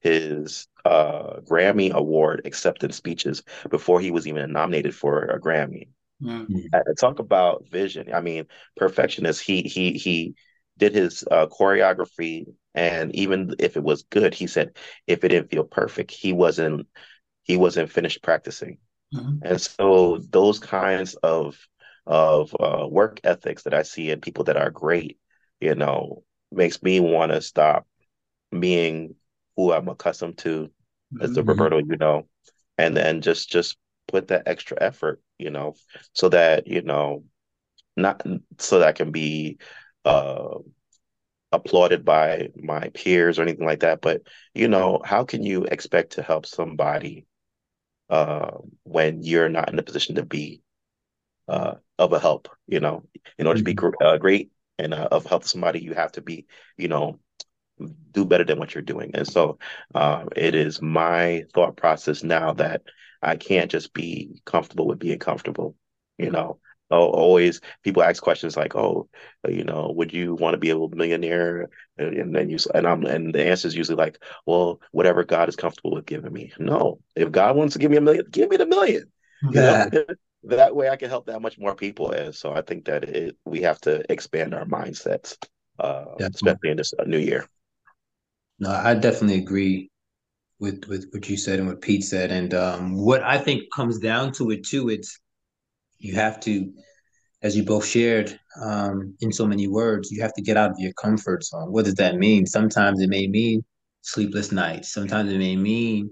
his 0.00 0.68
uh, 0.84 1.40
Grammy 1.40 1.92
Award 1.92 2.42
acceptance 2.44 2.96
speeches 2.96 3.42
before 3.70 4.00
he 4.00 4.10
was 4.10 4.26
even 4.26 4.52
nominated 4.52 4.94
for 4.94 5.24
a 5.24 5.40
Grammy. 5.40 5.88
Mm-hmm. 6.22 6.66
talk 6.98 7.18
about 7.18 7.68
vision. 7.68 8.12
I 8.14 8.20
mean, 8.20 8.46
perfectionist. 8.76 9.42
He 9.42 9.62
he 9.62 9.92
he 9.92 10.34
did 10.78 10.94
his 10.94 11.24
uh, 11.30 11.46
choreography, 11.46 12.46
and 12.74 13.14
even 13.14 13.54
if 13.58 13.76
it 13.76 13.82
was 13.82 14.04
good, 14.04 14.34
he 14.34 14.46
said 14.46 14.76
if 15.06 15.24
it 15.24 15.28
didn't 15.28 15.50
feel 15.50 15.64
perfect, 15.64 16.10
he 16.10 16.32
wasn't 16.32 16.86
he 17.42 17.56
wasn't 17.56 17.90
finished 17.90 18.22
practicing. 18.22 18.78
Mm-hmm. 19.14 19.46
And 19.46 19.60
so 19.60 20.18
those 20.30 20.58
kinds 20.58 21.14
of 21.16 21.58
of 22.06 22.54
uh, 22.60 22.86
work 22.88 23.20
ethics 23.24 23.62
that 23.62 23.74
I 23.74 23.82
see 23.82 24.10
in 24.10 24.20
people 24.20 24.44
that 24.44 24.58
are 24.58 24.70
great, 24.70 25.18
you 25.60 25.74
know, 25.74 26.22
makes 26.52 26.82
me 26.82 27.00
want 27.00 27.32
to 27.32 27.40
stop 27.40 27.86
being 28.58 29.14
who 29.56 29.72
I'm 29.72 29.88
accustomed 29.88 30.38
to 30.38 30.70
as 31.20 31.32
the 31.32 31.40
mm-hmm. 31.40 31.50
Roberto, 31.50 31.78
you 31.78 31.96
know, 31.96 32.28
and 32.76 32.96
then 32.96 33.20
just 33.20 33.50
just 33.50 33.76
put 34.08 34.28
that 34.28 34.42
extra 34.46 34.76
effort, 34.80 35.22
you 35.38 35.50
know, 35.50 35.74
so 36.12 36.28
that 36.28 36.66
you 36.66 36.82
know, 36.82 37.24
not 37.96 38.22
so 38.58 38.80
that 38.80 38.88
I 38.88 38.92
can 38.92 39.12
be 39.12 39.58
uh, 40.04 40.58
applauded 41.52 42.04
by 42.04 42.48
my 42.56 42.90
peers 42.94 43.38
or 43.38 43.42
anything 43.42 43.66
like 43.66 43.80
that, 43.80 44.00
but 44.00 44.22
you 44.54 44.68
know, 44.68 45.00
how 45.04 45.24
can 45.24 45.42
you 45.42 45.64
expect 45.64 46.12
to 46.12 46.22
help 46.22 46.46
somebody 46.46 47.26
uh, 48.10 48.58
when 48.84 49.22
you're 49.22 49.48
not 49.48 49.72
in 49.72 49.78
a 49.78 49.82
position 49.82 50.16
to 50.16 50.24
be 50.24 50.62
uh, 51.48 51.74
of 51.98 52.12
a 52.12 52.20
help? 52.20 52.48
You 52.66 52.80
know, 52.80 53.04
in 53.38 53.46
order 53.46 53.58
to 53.58 53.64
be 53.64 53.74
mm-hmm. 53.74 53.90
gr- 53.90 54.04
uh, 54.04 54.18
great 54.18 54.50
and 54.78 54.94
uh, 54.94 55.08
of 55.10 55.26
help 55.26 55.42
to 55.42 55.48
somebody, 55.48 55.80
you 55.80 55.94
have 55.94 56.12
to 56.12 56.22
be, 56.22 56.46
you 56.76 56.88
know, 56.88 57.18
do 58.12 58.24
better 58.24 58.44
than 58.44 58.58
what 58.58 58.74
you're 58.74 58.82
doing. 58.82 59.12
And 59.14 59.26
so 59.26 59.58
uh, 59.94 60.24
it 60.36 60.54
is 60.54 60.80
my 60.80 61.44
thought 61.52 61.76
process 61.76 62.22
now 62.22 62.52
that 62.54 62.82
I 63.20 63.36
can't 63.36 63.70
just 63.70 63.92
be 63.92 64.40
comfortable 64.44 64.86
with 64.86 64.98
being 64.98 65.18
comfortable. 65.18 65.76
You 66.18 66.30
know, 66.30 66.60
always 66.90 67.60
people 67.82 68.02
ask 68.02 68.22
questions 68.22 68.56
like, 68.56 68.74
"Oh, 68.76 69.08
you 69.48 69.64
know, 69.64 69.92
would 69.96 70.12
you 70.12 70.34
want 70.34 70.54
to 70.54 70.58
be 70.58 70.70
a 70.70 70.76
millionaire?" 70.76 71.68
And 71.98 72.34
then 72.34 72.50
you 72.50 72.58
and 72.74 72.86
I'm 72.86 73.04
and 73.04 73.34
the 73.34 73.44
answer 73.44 73.68
is 73.68 73.76
usually 73.76 73.96
like, 73.96 74.22
"Well, 74.46 74.80
whatever 74.92 75.24
God 75.24 75.48
is 75.48 75.56
comfortable 75.56 75.94
with 75.94 76.06
giving 76.06 76.32
me." 76.32 76.52
No, 76.58 77.00
if 77.16 77.30
God 77.30 77.56
wants 77.56 77.72
to 77.74 77.78
give 77.78 77.90
me 77.90 77.96
a 77.96 78.00
million, 78.00 78.26
give 78.30 78.50
me 78.50 78.56
the 78.56 78.66
million. 78.66 79.10
Yeah. 79.50 79.88
You 79.92 80.04
know? 80.08 80.14
that 80.44 80.76
way, 80.76 80.88
I 80.88 80.96
can 80.96 81.08
help 81.08 81.26
that 81.26 81.40
much 81.40 81.58
more 81.58 81.74
people. 81.74 82.10
And 82.10 82.34
so 82.34 82.52
I 82.52 82.60
think 82.62 82.84
that 82.86 83.04
it 83.04 83.36
we 83.44 83.62
have 83.62 83.80
to 83.82 84.10
expand 84.12 84.54
our 84.54 84.66
mindsets, 84.66 85.36
uh, 85.78 86.04
especially 86.20 86.70
in 86.70 86.76
this 86.76 86.92
new 87.06 87.18
year. 87.18 87.48
No, 88.58 88.70
I 88.70 88.94
definitely 88.94 89.38
agree 89.38 89.90
with 90.60 90.84
with 90.86 91.08
what 91.12 91.28
you 91.28 91.36
said 91.36 91.58
and 91.58 91.68
what 91.68 91.80
Pete 91.80 92.04
said, 92.04 92.30
and 92.30 92.54
um, 92.54 92.96
what 92.96 93.22
I 93.22 93.38
think 93.38 93.72
comes 93.74 93.98
down 93.98 94.32
to 94.32 94.50
it 94.50 94.64
too. 94.64 94.88
It's 94.90 95.18
you 96.04 96.14
have 96.14 96.38
to, 96.40 96.70
as 97.42 97.56
you 97.56 97.64
both 97.64 97.86
shared 97.86 98.38
um, 98.60 99.16
in 99.20 99.32
so 99.32 99.46
many 99.46 99.66
words, 99.66 100.10
you 100.10 100.20
have 100.22 100.34
to 100.34 100.42
get 100.42 100.56
out 100.56 100.70
of 100.70 100.78
your 100.78 100.92
comfort 100.92 101.42
zone. 101.42 101.72
What 101.72 101.86
does 101.86 101.94
that 101.94 102.16
mean? 102.16 102.46
Sometimes 102.46 103.00
it 103.00 103.08
may 103.08 103.26
mean 103.26 103.64
sleepless 104.02 104.52
nights. 104.52 104.92
Sometimes 104.92 105.32
it 105.32 105.38
may 105.38 105.56
mean 105.56 106.10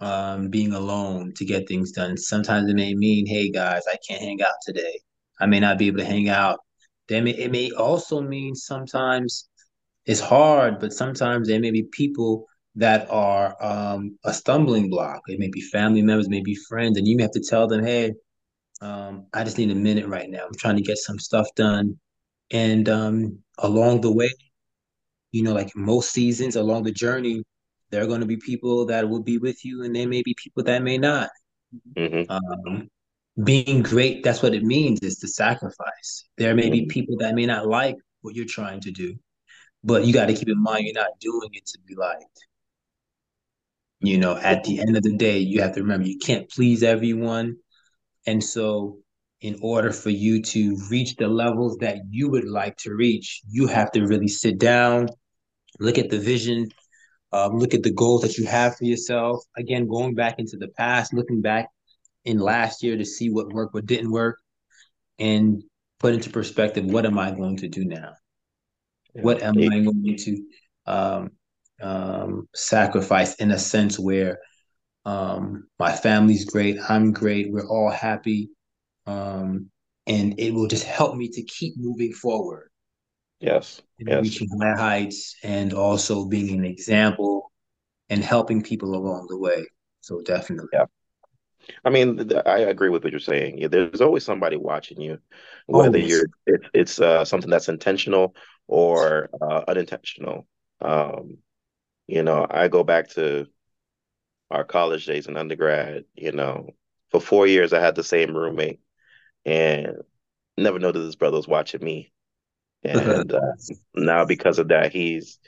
um, 0.00 0.48
being 0.48 0.72
alone 0.72 1.34
to 1.36 1.44
get 1.44 1.68
things 1.68 1.92
done. 1.92 2.16
Sometimes 2.16 2.70
it 2.70 2.76
may 2.76 2.94
mean, 2.94 3.26
hey 3.26 3.50
guys, 3.50 3.82
I 3.86 3.96
can't 4.08 4.22
hang 4.22 4.40
out 4.42 4.54
today. 4.64 5.00
I 5.38 5.44
may 5.46 5.60
not 5.60 5.78
be 5.78 5.88
able 5.88 5.98
to 5.98 6.04
hang 6.06 6.30
out. 6.30 6.58
Then 7.08 7.28
it 7.28 7.52
may 7.52 7.70
also 7.72 8.22
mean 8.22 8.54
sometimes 8.54 9.48
it's 10.06 10.20
hard, 10.20 10.80
but 10.80 10.94
sometimes 10.94 11.46
there 11.46 11.60
may 11.60 11.70
be 11.70 11.84
people 11.92 12.46
that 12.74 13.06
are 13.10 13.56
um, 13.60 14.18
a 14.24 14.32
stumbling 14.32 14.88
block. 14.88 15.20
It 15.26 15.38
may 15.38 15.48
be 15.48 15.60
family 15.60 16.02
members, 16.02 16.28
maybe 16.28 16.54
friends, 16.54 16.96
and 16.96 17.06
you 17.06 17.16
may 17.16 17.24
have 17.24 17.32
to 17.32 17.40
tell 17.40 17.66
them, 17.66 17.84
"Hey, 17.84 18.12
um, 18.80 19.26
I 19.32 19.44
just 19.44 19.58
need 19.58 19.70
a 19.70 19.74
minute 19.74 20.06
right 20.06 20.28
now. 20.28 20.46
I'm 20.46 20.54
trying 20.54 20.76
to 20.76 20.82
get 20.82 20.98
some 20.98 21.18
stuff 21.18 21.48
done." 21.54 21.98
And 22.50 22.88
um, 22.88 23.38
along 23.58 24.02
the 24.02 24.12
way, 24.12 24.30
you 25.32 25.42
know, 25.42 25.52
like 25.52 25.74
most 25.74 26.12
seasons 26.12 26.56
along 26.56 26.84
the 26.84 26.92
journey, 26.92 27.42
there 27.90 28.02
are 28.02 28.06
going 28.06 28.20
to 28.20 28.26
be 28.26 28.36
people 28.36 28.86
that 28.86 29.08
will 29.08 29.22
be 29.22 29.38
with 29.38 29.64
you, 29.64 29.82
and 29.84 29.94
there 29.94 30.08
may 30.08 30.22
be 30.22 30.34
people 30.34 30.62
that 30.64 30.82
may 30.82 30.98
not. 30.98 31.30
Mm-hmm. 31.96 32.30
Um, 32.30 32.88
being 33.44 33.82
great, 33.82 34.22
that's 34.22 34.42
what 34.42 34.54
it 34.54 34.62
means, 34.62 35.00
is 35.02 35.18
to 35.18 35.28
sacrifice. 35.28 36.24
There 36.38 36.54
may 36.54 36.64
mm-hmm. 36.64 36.72
be 36.72 36.86
people 36.86 37.16
that 37.18 37.34
may 37.34 37.46
not 37.46 37.66
like 37.66 37.96
what 38.22 38.34
you're 38.34 38.46
trying 38.46 38.80
to 38.80 38.90
do. 38.90 39.14
But 39.84 40.04
you 40.04 40.12
got 40.12 40.26
to 40.26 40.34
keep 40.34 40.48
in 40.48 40.60
mind 40.60 40.86
you're 40.86 40.94
not 40.94 41.20
doing 41.20 41.50
it 41.52 41.66
to 41.66 41.78
be 41.86 41.94
liked. 41.94 42.24
You 44.00 44.18
know, 44.18 44.36
at 44.36 44.64
the 44.64 44.80
end 44.80 44.96
of 44.96 45.02
the 45.02 45.16
day, 45.16 45.38
you 45.38 45.62
have 45.62 45.74
to 45.74 45.82
remember 45.82 46.06
you 46.06 46.18
can't 46.18 46.50
please 46.50 46.82
everyone. 46.82 47.56
And 48.26 48.42
so, 48.42 48.98
in 49.40 49.58
order 49.60 49.92
for 49.92 50.10
you 50.10 50.42
to 50.42 50.76
reach 50.90 51.16
the 51.16 51.28
levels 51.28 51.76
that 51.78 51.98
you 52.10 52.30
would 52.30 52.48
like 52.48 52.76
to 52.78 52.94
reach, 52.94 53.42
you 53.48 53.66
have 53.66 53.92
to 53.92 54.06
really 54.06 54.28
sit 54.28 54.58
down, 54.58 55.08
look 55.78 55.98
at 55.98 56.10
the 56.10 56.18
vision, 56.18 56.68
um, 57.32 57.58
look 57.58 57.74
at 57.74 57.82
the 57.82 57.92
goals 57.92 58.22
that 58.22 58.38
you 58.38 58.46
have 58.46 58.76
for 58.76 58.84
yourself. 58.84 59.44
Again, 59.56 59.86
going 59.86 60.14
back 60.14 60.38
into 60.38 60.56
the 60.56 60.68
past, 60.68 61.12
looking 61.12 61.42
back 61.42 61.68
in 62.24 62.38
last 62.38 62.82
year 62.82 62.96
to 62.96 63.04
see 63.04 63.30
what 63.30 63.52
worked, 63.52 63.74
what 63.74 63.86
didn't 63.86 64.10
work, 64.10 64.38
and 65.18 65.62
put 65.98 66.14
into 66.14 66.30
perspective 66.30 66.84
what 66.84 67.06
am 67.06 67.18
I 67.18 67.30
going 67.30 67.56
to 67.58 67.68
do 67.68 67.84
now? 67.84 68.14
What 69.12 69.42
am 69.42 69.54
I 69.58 69.80
going 69.80 70.16
to 70.16 70.44
um, 70.86 71.30
um, 71.80 72.48
sacrifice 72.54 73.34
in 73.36 73.50
a 73.50 73.58
sense 73.58 73.98
where 73.98 74.38
um, 75.06 75.68
my 75.78 75.92
family's 75.92 76.44
great, 76.44 76.78
I'm 76.88 77.12
great, 77.12 77.52
we're 77.52 77.68
all 77.68 77.90
happy, 77.90 78.50
um, 79.06 79.70
and 80.06 80.38
it 80.38 80.52
will 80.52 80.66
just 80.66 80.84
help 80.84 81.16
me 81.16 81.28
to 81.28 81.42
keep 81.44 81.74
moving 81.76 82.12
forward. 82.12 82.70
Yes, 83.38 83.82
yes. 83.98 84.22
reaching 84.22 84.48
my 84.52 84.74
heights, 84.76 85.36
and 85.44 85.72
also 85.72 86.26
being 86.26 86.58
an 86.58 86.64
example 86.64 87.52
and 88.10 88.22
helping 88.22 88.62
people 88.62 88.94
along 88.96 89.26
the 89.28 89.38
way. 89.38 89.66
So 90.00 90.22
definitely, 90.22 90.70
yeah. 90.72 90.86
I 91.84 91.90
mean, 91.90 92.28
I 92.44 92.58
agree 92.58 92.88
with 92.88 93.04
what 93.04 93.12
you're 93.12 93.20
saying. 93.20 93.68
There's 93.70 94.00
always 94.00 94.24
somebody 94.24 94.56
watching 94.56 95.00
you, 95.00 95.18
whether 95.66 95.98
always. 95.98 96.08
you're 96.08 96.26
it, 96.46 96.62
it's 96.74 97.00
uh, 97.00 97.24
something 97.24 97.50
that's 97.50 97.68
intentional 97.68 98.34
or 98.66 99.30
uh, 99.40 99.62
unintentional. 99.68 100.46
Um, 100.80 101.38
you 102.08 102.22
know, 102.22 102.46
I 102.48 102.68
go 102.68 102.82
back 102.84 103.08
to 103.10 103.46
our 104.50 104.64
college 104.64 105.06
days 105.06 105.26
and 105.26 105.38
undergrad. 105.38 106.04
You 106.14 106.32
know, 106.32 106.70
for 107.10 107.20
four 107.20 107.46
years 107.46 107.72
I 107.72 107.80
had 107.80 107.94
the 107.94 108.04
same 108.04 108.36
roommate, 108.36 108.80
and 109.44 109.98
never 110.56 110.78
know 110.78 110.92
that 110.92 110.98
this 110.98 111.16
brother 111.16 111.36
was 111.36 111.48
watching 111.48 111.84
me. 111.84 112.12
And 112.82 113.32
uh, 113.32 113.40
now 113.94 114.24
because 114.24 114.58
of 114.58 114.68
that, 114.68 114.92
he's 114.92 115.38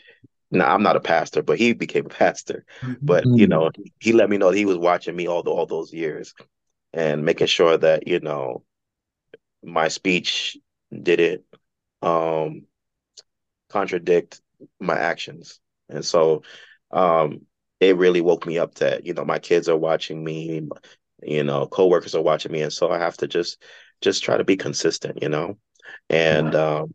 now 0.50 0.72
I'm 0.72 0.82
not 0.82 0.96
a 0.96 1.00
pastor, 1.00 1.42
but 1.42 1.58
he 1.58 1.72
became 1.72 2.06
a 2.06 2.10
pastor. 2.10 2.64
But 3.02 3.24
you 3.24 3.46
mm-hmm. 3.46 3.50
know, 3.50 3.70
he 4.00 4.12
let 4.12 4.30
me 4.30 4.38
know 4.38 4.50
he 4.50 4.64
was 4.64 4.78
watching 4.78 5.14
me 5.14 5.26
all 5.26 5.42
the, 5.42 5.50
all 5.50 5.66
those 5.66 5.92
years, 5.92 6.34
and 6.92 7.24
making 7.24 7.48
sure 7.48 7.76
that 7.76 8.06
you 8.06 8.20
know 8.20 8.64
my 9.62 9.88
speech 9.88 10.56
did 11.02 11.20
it 11.20 11.44
um, 12.02 12.62
contradict 13.68 14.40
my 14.80 14.96
actions. 14.96 15.60
And 15.88 16.04
so 16.04 16.42
um, 16.90 17.42
it 17.80 17.96
really 17.96 18.20
woke 18.20 18.46
me 18.46 18.58
up 18.58 18.74
that, 18.76 19.06
you 19.06 19.14
know, 19.14 19.24
my 19.24 19.38
kids 19.38 19.68
are 19.68 19.76
watching 19.76 20.22
me, 20.24 20.68
you 21.22 21.44
know, 21.44 21.66
coworkers 21.66 22.14
are 22.14 22.22
watching 22.22 22.52
me. 22.52 22.62
And 22.62 22.72
so 22.72 22.90
I 22.90 22.98
have 22.98 23.16
to 23.18 23.28
just 23.28 23.62
just 24.00 24.22
try 24.22 24.36
to 24.36 24.44
be 24.44 24.56
consistent, 24.56 25.22
you 25.22 25.28
know. 25.28 25.58
And 26.10 26.54
um, 26.54 26.94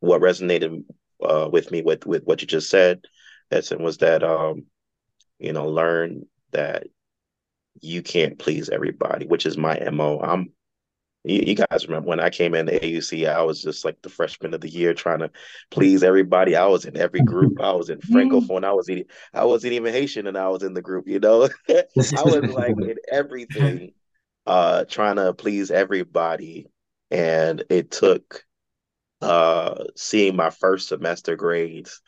what 0.00 0.20
resonated 0.20 0.84
uh, 1.22 1.48
with 1.50 1.70
me 1.70 1.82
with 1.82 2.06
with 2.06 2.24
what 2.24 2.40
you 2.40 2.46
just 2.46 2.70
said, 2.70 3.00
Edson, 3.50 3.82
was 3.82 3.98
that 3.98 4.22
um, 4.22 4.64
you 5.38 5.52
know, 5.52 5.68
learn 5.68 6.26
that 6.52 6.84
you 7.80 8.02
can't 8.02 8.38
please 8.38 8.68
everybody, 8.68 9.26
which 9.26 9.46
is 9.46 9.56
my 9.56 9.76
MO. 9.76 10.20
I'm 10.20 10.52
you, 11.26 11.42
you, 11.46 11.54
guys 11.56 11.86
remember 11.86 12.08
when 12.08 12.20
I 12.20 12.30
came 12.30 12.54
in 12.54 12.66
the 12.66 12.78
AUC, 12.78 13.28
I 13.28 13.42
was 13.42 13.60
just 13.62 13.84
like 13.84 14.00
the 14.02 14.08
freshman 14.08 14.54
of 14.54 14.60
the 14.60 14.68
year 14.68 14.94
trying 14.94 15.18
to 15.18 15.30
please 15.70 16.02
everybody. 16.02 16.54
I 16.54 16.66
was 16.66 16.84
in 16.84 16.96
every 16.96 17.20
group. 17.20 17.60
I 17.60 17.72
was 17.72 17.90
in 17.90 17.98
Francophone. 17.98 18.64
I 18.64 18.72
was 18.72 18.88
eating, 18.88 19.06
I 19.34 19.44
wasn't 19.44 19.72
even 19.72 19.92
Haitian 19.92 20.28
and 20.28 20.38
I 20.38 20.48
was 20.48 20.62
in 20.62 20.74
the 20.74 20.82
group, 20.82 21.08
you 21.08 21.18
know. 21.18 21.48
I 21.68 22.22
was 22.22 22.54
like 22.54 22.76
in 22.78 22.96
everything, 23.10 23.92
uh, 24.46 24.84
trying 24.84 25.16
to 25.16 25.34
please 25.34 25.70
everybody. 25.70 26.68
And 27.10 27.64
it 27.70 27.90
took 27.90 28.44
uh 29.22 29.84
seeing 29.96 30.36
my 30.36 30.50
first 30.50 30.88
semester 30.88 31.36
grades 31.36 32.02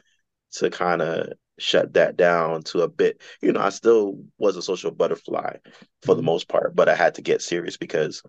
to 0.53 0.69
kind 0.69 1.01
of 1.01 1.33
shut 1.59 1.95
that 1.95 2.17
down 2.17 2.63
to 2.65 2.83
a 2.83 2.89
bit. 2.89 3.21
You 3.43 3.53
know, 3.53 3.61
I 3.61 3.71
still 3.71 4.19
was 4.39 4.57
a 4.57 4.63
social 4.63 4.91
butterfly 4.91 5.57
for 6.03 6.15
the 6.15 6.23
Mhm. 6.23 6.25
most 6.25 6.49
part, 6.49 6.75
but 6.77 6.89
I 6.89 6.95
had 6.95 7.15
to 7.17 7.23
get 7.23 7.43
serious 7.43 7.77
because 7.77 8.23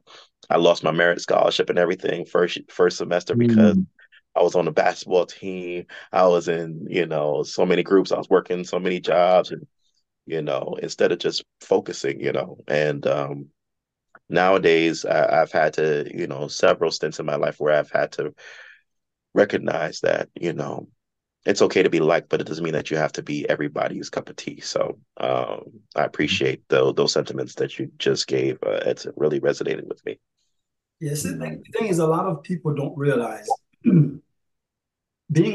I 0.49 0.57
lost 0.57 0.83
my 0.83 0.91
merit 0.91 1.21
scholarship 1.21 1.69
and 1.69 1.79
everything 1.79 2.25
first 2.25 2.59
first 2.69 2.97
semester 2.97 3.35
because 3.35 3.77
Mm. 3.77 3.85
I 4.35 4.43
was 4.43 4.55
on 4.55 4.65
the 4.65 4.71
basketball 4.71 5.25
team. 5.27 5.85
I 6.11 6.27
was 6.27 6.47
in, 6.49 6.87
you 6.89 7.05
know, 7.07 7.43
so 7.43 7.65
many 7.65 7.83
groups. 7.83 8.11
I 8.11 8.17
was 8.17 8.29
working 8.29 8.63
so 8.65 8.79
many 8.79 8.99
jobs 9.01 9.51
and, 9.51 9.67
you 10.27 10.41
know, 10.41 10.77
instead 10.81 11.11
of 11.11 11.19
just 11.19 11.43
focusing, 11.61 12.21
you 12.21 12.31
know, 12.33 12.57
and 12.67 13.05
um 13.07 13.47
nowadays 14.29 15.05
I, 15.05 15.41
I've 15.41 15.51
had 15.51 15.73
to, 15.75 16.09
you 16.13 16.27
know, 16.27 16.47
several 16.47 16.91
stints 16.91 17.19
in 17.19 17.25
my 17.25 17.35
life 17.35 17.59
where 17.59 17.73
I've 17.73 17.91
had 17.91 18.11
to 18.13 18.33
recognize 19.33 20.01
that, 20.01 20.29
you 20.39 20.53
know, 20.53 20.87
it's 21.49 21.63
okay 21.63 21.81
to 21.81 21.89
be 21.89 21.99
liked, 21.99 22.29
but 22.29 22.41
it 22.41 22.47
doesn't 22.47 22.63
mean 22.63 22.73
that 22.73 22.91
you 22.91 22.97
have 22.97 23.11
to 23.13 23.23
be 23.23 23.49
everybody's 23.49 24.09
cup 24.09 24.29
of 24.29 24.35
tea. 24.35 24.59
So 24.59 24.99
um, 25.17 25.63
I 25.95 26.03
appreciate 26.03 26.61
those 26.69 26.93
those 26.93 27.11
sentiments 27.11 27.55
that 27.55 27.79
you 27.79 27.91
just 27.97 28.27
gave. 28.27 28.59
Uh, 28.63 28.81
it's 28.85 29.07
really 29.15 29.39
resonated 29.39 29.87
with 29.87 30.05
me. 30.05 30.19
Yes, 30.99 31.23
the 31.23 31.37
thing, 31.37 31.63
the 31.65 31.79
thing 31.79 31.87
is, 31.87 31.97
a 31.97 32.05
lot 32.05 32.27
of 32.27 32.43
people 32.43 32.75
don't 32.75 32.95
realize 32.95 33.47
being 33.83 34.21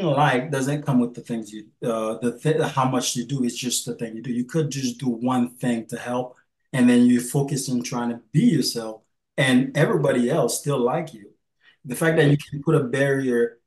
liked 0.05 0.51
doesn't 0.51 0.83
come 0.83 0.99
with 0.99 1.15
the 1.15 1.21
things 1.21 1.53
you, 1.53 1.67
uh, 1.85 2.19
the 2.23 2.39
th 2.43 2.61
how 2.73 2.89
much 2.89 3.15
you 3.15 3.25
do. 3.25 3.45
It's 3.45 3.57
just 3.57 3.87
the 3.87 3.95
thing 3.95 4.17
you 4.17 4.23
do. 4.23 4.33
You 4.33 4.47
could 4.47 4.71
just 4.71 4.99
do 4.99 5.09
one 5.09 5.51
thing 5.63 5.87
to 5.87 5.97
help, 5.97 6.37
and 6.73 6.91
then 6.91 7.07
you 7.07 7.21
focus 7.21 7.69
on 7.71 7.83
trying 7.85 8.11
to 8.11 8.21
be 8.33 8.47
yourself, 8.57 9.03
and 9.37 9.77
everybody 9.77 10.29
else 10.29 10.59
still 10.59 10.81
like 10.81 11.15
you. 11.15 11.31
The 11.85 11.95
fact 11.95 12.17
that 12.17 12.31
you 12.31 12.39
can 12.39 12.63
put 12.63 12.75
a 12.75 12.83
barrier, 12.83 13.59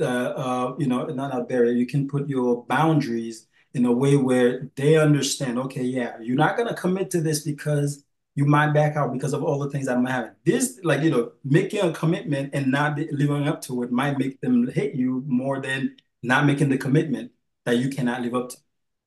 uh, 0.00 0.04
uh, 0.04 0.74
you 0.78 0.86
know, 0.86 1.06
not 1.06 1.36
a 1.36 1.44
barrier, 1.44 1.72
you 1.72 1.86
can 1.86 2.08
put 2.08 2.28
your 2.28 2.64
boundaries 2.66 3.46
in 3.74 3.84
a 3.86 3.92
way 3.92 4.16
where 4.16 4.70
they 4.76 4.96
understand, 4.96 5.58
okay, 5.58 5.82
yeah, 5.82 6.16
you're 6.20 6.36
not 6.36 6.56
gonna 6.56 6.74
commit 6.74 7.10
to 7.10 7.20
this 7.20 7.40
because 7.40 8.04
you 8.36 8.46
might 8.46 8.72
back 8.72 8.96
out 8.96 9.12
because 9.12 9.32
of 9.32 9.42
all 9.44 9.58
the 9.58 9.70
things 9.70 9.86
that 9.86 10.00
might 10.00 10.10
happen. 10.10 10.34
This, 10.44 10.80
like, 10.82 11.02
you 11.02 11.10
know, 11.10 11.32
making 11.44 11.80
a 11.80 11.92
commitment 11.92 12.54
and 12.54 12.70
not 12.70 12.98
living 13.12 13.48
up 13.48 13.60
to 13.62 13.82
it 13.82 13.92
might 13.92 14.18
make 14.18 14.40
them 14.40 14.68
hate 14.70 14.94
you 14.94 15.22
more 15.26 15.60
than 15.60 15.96
not 16.22 16.46
making 16.46 16.68
the 16.68 16.78
commitment 16.78 17.32
that 17.64 17.76
you 17.78 17.90
cannot 17.90 18.22
live 18.22 18.34
up 18.34 18.50
to. 18.50 18.56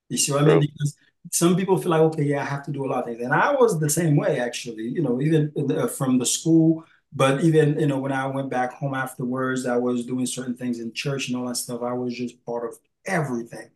You 0.09 0.17
see 0.17 0.31
what 0.31 0.43
I 0.43 0.45
mean? 0.45 0.59
Because 0.61 0.95
some 1.31 1.55
people 1.55 1.77
feel 1.77 1.91
like, 1.91 2.01
okay, 2.01 2.23
yeah, 2.23 2.41
I 2.41 2.45
have 2.45 2.63
to 2.65 2.71
do 2.71 2.85
a 2.85 2.87
lot 2.87 2.99
of 2.99 3.05
things. 3.05 3.21
And 3.21 3.33
I 3.33 3.51
was 3.53 3.79
the 3.79 3.89
same 3.89 4.15
way, 4.15 4.39
actually, 4.39 4.83
you 4.83 5.01
know, 5.01 5.19
even 5.21 5.51
uh, 5.77 5.87
from 5.87 6.19
the 6.19 6.25
school, 6.25 6.85
but 7.17 7.43
even, 7.43 7.79
you 7.79 7.87
know, 7.87 7.99
when 7.99 8.11
I 8.11 8.27
went 8.27 8.49
back 8.49 8.73
home 8.73 8.93
afterwards, 8.93 9.65
I 9.65 9.77
was 9.77 10.05
doing 10.05 10.25
certain 10.27 10.55
things 10.55 10.79
in 10.79 10.93
church 10.93 11.29
and 11.29 11.37
all 11.37 11.47
that 11.47 11.57
stuff. 11.57 11.81
I 11.81 11.93
was 11.93 12.15
just 12.15 12.45
part 12.45 12.69
of 12.69 12.77
everything. 13.05 13.69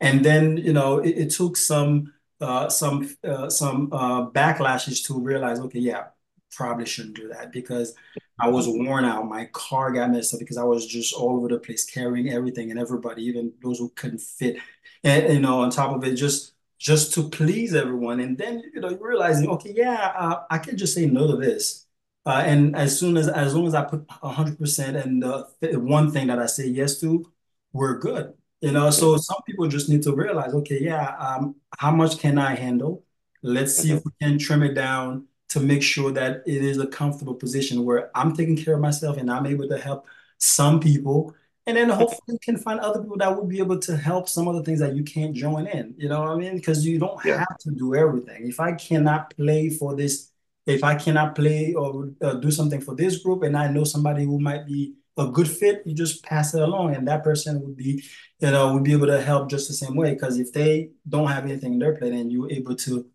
And 0.00 0.24
then, 0.24 0.56
you 0.58 0.72
know, 0.72 0.98
it, 0.98 1.10
it 1.10 1.30
took 1.30 1.56
some 1.56 2.12
uh, 2.40 2.68
some 2.68 3.08
uh, 3.24 3.48
some 3.50 3.90
uh, 3.92 4.30
backlashes 4.30 5.06
to 5.06 5.20
realize, 5.20 5.60
okay, 5.60 5.78
yeah, 5.80 6.04
probably 6.52 6.86
shouldn't 6.86 7.16
do 7.16 7.28
that 7.28 7.52
because 7.52 7.94
I 8.38 8.48
was 8.48 8.68
worn 8.68 9.04
out. 9.04 9.28
My 9.28 9.46
car 9.52 9.92
got 9.92 10.10
messed 10.10 10.34
up 10.34 10.40
because 10.40 10.58
I 10.58 10.64
was 10.64 10.86
just 10.86 11.14
all 11.14 11.36
over 11.36 11.48
the 11.48 11.58
place 11.58 11.84
carrying 11.84 12.30
everything 12.30 12.70
and 12.70 12.80
everybody, 12.80 13.24
even 13.24 13.52
those 13.62 13.78
who 13.78 13.90
couldn't 13.90 14.20
fit. 14.20 14.58
And 15.04 15.32
you 15.34 15.40
know, 15.40 15.60
on 15.60 15.70
top 15.70 15.94
of 15.96 16.04
it, 16.04 16.14
just 16.14 16.54
just 16.78 17.14
to 17.14 17.28
please 17.28 17.74
everyone. 17.74 18.20
And 18.20 18.36
then 18.38 18.62
you 18.74 18.80
know, 18.80 18.90
you 18.90 18.98
realizing, 19.00 19.48
okay, 19.50 19.72
yeah, 19.74 20.12
uh, 20.16 20.42
I 20.50 20.58
can 20.58 20.76
just 20.76 20.94
say 20.94 21.06
no 21.06 21.26
to 21.28 21.36
this. 21.36 21.85
Uh, 22.26 22.42
and 22.44 22.76
as 22.76 22.98
soon 22.98 23.16
as 23.16 23.28
as 23.28 23.54
long 23.54 23.66
as 23.68 23.74
I 23.74 23.84
put 23.84 24.04
hundred 24.10 24.58
percent 24.58 24.96
and 24.96 25.22
the 25.22 25.48
th 25.62 25.76
one 25.76 26.10
thing 26.12 26.28
that 26.28 26.40
I 26.40 26.46
say 26.46 26.66
yes 26.68 27.00
to, 27.00 27.24
we're 27.72 27.98
good. 27.98 28.34
You 28.60 28.72
know, 28.72 28.90
so 28.90 29.16
some 29.16 29.38
people 29.46 29.68
just 29.68 29.88
need 29.88 30.02
to 30.04 30.14
realize, 30.14 30.52
okay, 30.54 30.80
yeah, 30.82 31.16
um, 31.18 31.56
how 31.78 31.92
much 31.92 32.18
can 32.18 32.38
I 32.38 32.54
handle? 32.56 33.04
Let's 33.42 33.76
see 33.78 33.92
if 33.92 34.04
we 34.04 34.10
can 34.20 34.38
trim 34.38 34.62
it 34.62 34.74
down 34.74 35.28
to 35.50 35.60
make 35.60 35.82
sure 35.82 36.10
that 36.12 36.42
it 36.46 36.64
is 36.64 36.78
a 36.80 36.86
comfortable 36.86 37.34
position 37.34 37.84
where 37.84 38.10
I'm 38.16 38.34
taking 38.34 38.56
care 38.56 38.74
of 38.74 38.80
myself 38.80 39.18
and 39.18 39.30
I'm 39.30 39.46
able 39.46 39.68
to 39.68 39.78
help 39.78 40.06
some 40.38 40.80
people. 40.80 41.34
And 41.66 41.76
then 41.76 41.90
hopefully 41.90 42.20
you 42.28 42.38
can 42.42 42.56
find 42.56 42.80
other 42.80 43.00
people 43.02 43.18
that 43.18 43.36
will 43.36 43.46
be 43.46 43.58
able 43.58 43.78
to 43.80 43.96
help 43.96 44.28
some 44.28 44.48
of 44.48 44.54
the 44.56 44.62
things 44.64 44.80
that 44.80 44.94
you 44.96 45.04
can't 45.04 45.34
join 45.34 45.66
in. 45.66 45.94
You 45.98 46.08
know 46.08 46.20
what 46.20 46.30
I 46.30 46.36
mean? 46.36 46.56
Because 46.56 46.86
you 46.86 46.98
don't 46.98 47.20
Yeah. 47.22 47.38
have 47.38 47.58
to 47.60 47.70
do 47.72 47.94
everything. 47.94 48.48
If 48.48 48.60
I 48.60 48.72
cannot 48.72 49.34
play 49.36 49.70
for 49.70 49.94
this, 49.96 50.30
if 50.66 50.82
I 50.84 50.94
cannot 50.96 51.34
play 51.34 51.74
or 51.74 52.10
uh, 52.22 52.34
do 52.34 52.50
something 52.50 52.80
for 52.80 52.94
this 52.94 53.18
group 53.18 53.42
and 53.42 53.56
I 53.56 53.68
know 53.68 53.84
somebody 53.84 54.24
who 54.24 54.40
might 54.40 54.66
be 54.66 54.94
a 55.16 55.26
good 55.28 55.48
fit, 55.48 55.82
you 55.86 55.94
just 55.94 56.24
pass 56.24 56.54
it 56.54 56.60
along 56.62 56.94
and 56.94 57.06
that 57.08 57.24
person 57.24 57.60
would 57.62 57.76
be, 57.76 58.02
you 58.40 58.50
know, 58.50 58.74
would 58.74 58.84
be 58.84 58.92
able 58.92 59.06
to 59.06 59.20
help 59.22 59.48
just 59.48 59.68
the 59.68 59.74
same 59.74 59.96
way. 59.96 60.12
Because 60.14 60.38
if 60.38 60.52
they 60.52 60.90
don't 61.08 61.28
have 61.28 61.44
anything 61.44 61.74
in 61.74 61.78
their 61.78 61.94
plate 61.96 62.12
and 62.12 62.30
you're 62.32 62.50
able 62.50 62.74
to, 62.76 63.06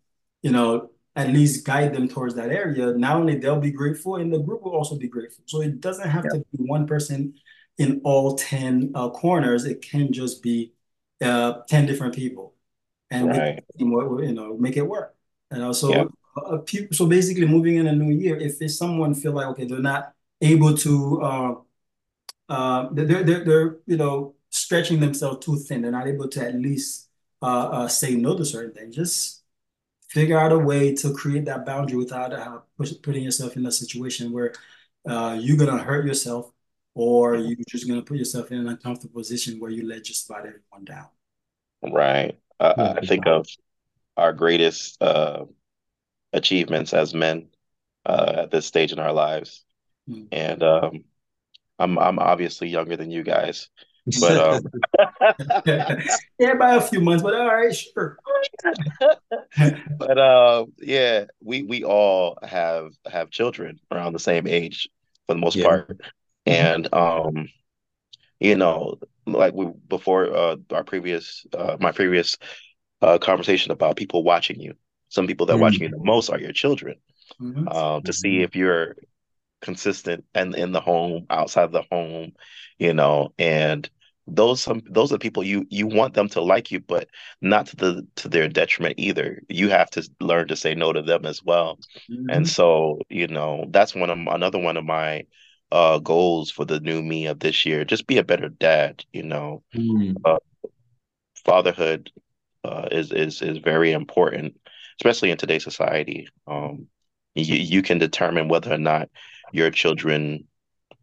you 0.42 0.50
know, 0.50 0.90
at 1.14 1.28
least 1.28 1.64
guide 1.66 1.92
them 1.94 2.08
towards 2.08 2.34
that 2.34 2.50
area, 2.50 2.92
not 2.94 3.16
only 3.16 3.36
they'll 3.36 3.60
be 3.60 3.70
grateful 3.70 4.16
and 4.16 4.32
the 4.32 4.38
group 4.38 4.62
will 4.62 4.72
also 4.74 4.96
be 4.96 5.08
grateful. 5.08 5.44
So 5.46 5.60
it 5.60 5.80
doesn't 5.80 6.08
have 6.08 6.24
Yeah. 6.24 6.30
to 6.30 6.38
be 6.38 6.64
one 6.64 6.86
person 6.86 7.34
in 7.78 8.00
all 8.04 8.34
10 8.36 8.92
uh, 8.94 9.10
corners. 9.10 9.64
It 9.66 9.82
can 9.82 10.12
just 10.12 10.42
be 10.42 10.72
uh, 11.20 11.60
10 11.68 11.86
different 11.86 12.14
people. 12.14 12.54
And 13.10 13.28
Right. 13.30 13.62
can, 13.78 13.90
you 13.90 14.32
know, 14.32 14.56
make 14.56 14.76
it 14.78 14.82
work. 14.88 15.14
And 15.50 15.62
also, 15.62 15.92
Yeah. 15.92 16.04
So 16.34 16.42
uh, 16.42 16.58
people, 16.58 16.96
so 16.96 17.06
basically 17.06 17.46
moving 17.46 17.76
in 17.76 17.86
a 17.86 17.94
new 17.94 18.14
year, 18.14 18.36
if 18.38 18.60
if 18.60 18.72
someone 18.72 19.14
feel 19.14 19.32
like, 19.32 19.46
okay, 19.48 19.64
they're 19.66 19.80
not 19.80 20.14
able 20.40 20.76
to 20.78 21.22
uh, 21.22 21.54
uh, 22.48 22.88
they're, 22.92 23.24
they're, 23.24 23.44
they're, 23.44 23.76
you 23.86 23.96
know, 23.96 24.34
stretching 24.50 25.00
themselves 25.00 25.44
too 25.44 25.56
thin. 25.56 25.82
They're 25.82 25.90
not 25.90 26.06
able 26.06 26.28
to 26.28 26.46
at 26.46 26.54
least 26.54 27.08
uh, 27.40 27.68
uh, 27.68 27.88
say 27.88 28.14
no 28.14 28.36
to 28.36 28.44
certain 28.44 28.72
things. 28.72 28.94
Just 28.96 29.42
figure 30.08 30.38
out 30.38 30.52
a 30.52 30.58
way 30.58 30.94
to 30.96 31.14
create 31.14 31.46
that 31.46 31.64
boundary 31.64 31.96
without 31.96 32.32
uh, 32.32 32.60
push, 32.76 32.92
putting 33.02 33.24
yourself 33.24 33.56
in 33.56 33.64
a 33.66 33.72
situation 33.72 34.32
where 34.32 34.52
uh, 35.08 35.36
you're 35.40 35.56
going 35.56 35.74
to 35.74 35.82
hurt 35.82 36.06
yourself 36.06 36.52
or 36.94 37.36
you're 37.36 37.56
just 37.68 37.88
going 37.88 37.98
to 37.98 38.04
put 38.04 38.18
yourself 38.18 38.52
in 38.52 38.58
an 38.58 38.68
uncomfortable 38.68 39.20
position 39.20 39.58
where 39.58 39.70
you 39.70 39.86
let 39.88 40.04
just 40.04 40.28
about 40.28 40.40
everyone 40.40 40.84
down. 40.84 41.06
Right. 41.82 42.38
Uh, 42.60 42.74
Yeah. 42.76 42.94
I 43.02 43.06
think 43.06 43.26
of 43.26 43.46
our 44.16 44.34
greatest 44.34 45.02
uh, 45.02 45.46
achievements 46.32 46.94
as 46.94 47.14
men 47.14 47.48
uh, 48.06 48.32
at 48.44 48.50
this 48.50 48.66
stage 48.66 48.92
in 48.92 48.98
our 48.98 49.12
lives, 49.12 49.64
Mm. 50.10 50.26
and 50.32 50.62
um, 50.64 51.04
I'm 51.78 51.98
I'm 51.98 52.18
obviously 52.18 52.68
younger 52.68 52.96
than 52.96 53.10
you 53.10 53.22
guys, 53.22 53.68
but 54.20 54.36
um, 54.36 54.62
yeah, 56.38 56.54
by 56.58 56.74
a 56.74 56.80
few 56.80 57.00
months, 57.00 57.22
but 57.22 57.34
all 57.34 57.46
right, 57.46 57.74
sure. 57.74 58.18
but 59.98 60.18
uh, 60.18 60.66
yeah, 60.78 61.24
we 61.42 61.62
we 61.62 61.84
all 61.84 62.38
have 62.42 62.90
have 63.10 63.30
children 63.30 63.78
around 63.90 64.12
the 64.12 64.18
same 64.18 64.46
age 64.46 64.88
for 65.26 65.34
the 65.34 65.40
most 65.40 65.56
Yeah. 65.56 65.64
part, 65.64 66.00
and 66.46 66.92
um, 66.92 67.48
you 68.40 68.56
know, 68.56 68.96
like 69.26 69.54
we 69.54 69.66
before 69.88 70.34
uh, 70.34 70.56
our 70.72 70.84
previous 70.84 71.46
uh, 71.56 71.76
my 71.80 71.92
previous 71.92 72.38
uh, 73.00 73.18
conversation 73.18 73.72
about 73.72 73.96
people 73.96 74.24
watching 74.24 74.60
you. 74.60 74.74
Some 75.12 75.28
people 75.28 75.46
that 75.46 75.60
watch 75.60 75.78
Mm. 75.78 75.82
you 75.82 75.90
the 75.90 75.98
most 75.98 76.30
are 76.30 76.40
your 76.40 76.52
children. 76.52 76.96
Mhm. 77.40 77.68
Um, 77.74 78.02
to 78.04 78.12
see 78.12 78.42
if 78.42 78.56
you're 78.56 78.96
consistent 79.62 80.24
and 80.34 80.54
in 80.56 80.72
the 80.72 80.80
home, 80.80 81.26
outside 81.30 81.72
the 81.72 81.84
home, 81.90 82.32
you 82.78 82.94
know, 82.94 83.32
and 83.38 83.88
those 84.26 84.60
some 84.62 84.82
those 84.90 85.12
are 85.12 85.18
people 85.18 85.44
you 85.44 85.66
you 85.70 85.86
want 85.86 86.14
them 86.14 86.28
to 86.30 86.40
like 86.42 86.70
you, 86.72 86.80
but 86.80 87.08
not 87.40 87.66
to 87.68 87.76
the 87.76 88.06
to 88.16 88.28
their 88.28 88.48
detriment 88.48 88.94
either. 88.98 89.42
You 89.48 89.70
have 89.70 89.90
to 89.92 90.08
learn 90.20 90.48
to 90.48 90.56
say 90.56 90.74
no 90.74 90.92
to 90.92 91.02
them 91.02 91.26
as 91.26 91.42
well. 91.44 91.80
And 92.28 92.46
Mhm. 92.46 92.48
so, 92.48 93.00
you 93.10 93.28
know, 93.28 93.66
that's 93.70 93.94
one 93.94 94.10
of 94.10 94.18
another 94.18 94.58
one 94.58 94.76
of 94.76 94.84
my 94.84 95.26
uh 95.72 95.98
goals 96.00 96.50
for 96.50 96.64
the 96.64 96.80
new 96.80 97.02
me 97.02 97.26
of 97.26 97.40
this 97.40 97.66
year. 97.66 97.84
Just 97.84 98.06
be 98.06 98.18
a 98.18 98.24
better 98.24 98.48
dad, 98.48 99.04
you 99.12 99.22
know. 99.24 99.62
Mm. 99.74 100.16
Uh, 100.24 100.38
fatherhood 101.44 102.10
uh 102.64 102.88
is 102.92 103.12
is 103.12 103.42
is 103.42 103.58
very 103.58 103.92
important, 103.92 104.54
especially 105.02 105.30
in 105.30 105.36
today's 105.36 105.64
society. 105.64 106.28
Um 106.46 106.86
you 107.34 107.56
you 107.56 107.82
can 107.82 107.98
determine 107.98 108.48
whether 108.48 108.72
or 108.72 108.78
not 108.78 109.08
your 109.52 109.70
children, 109.70 110.46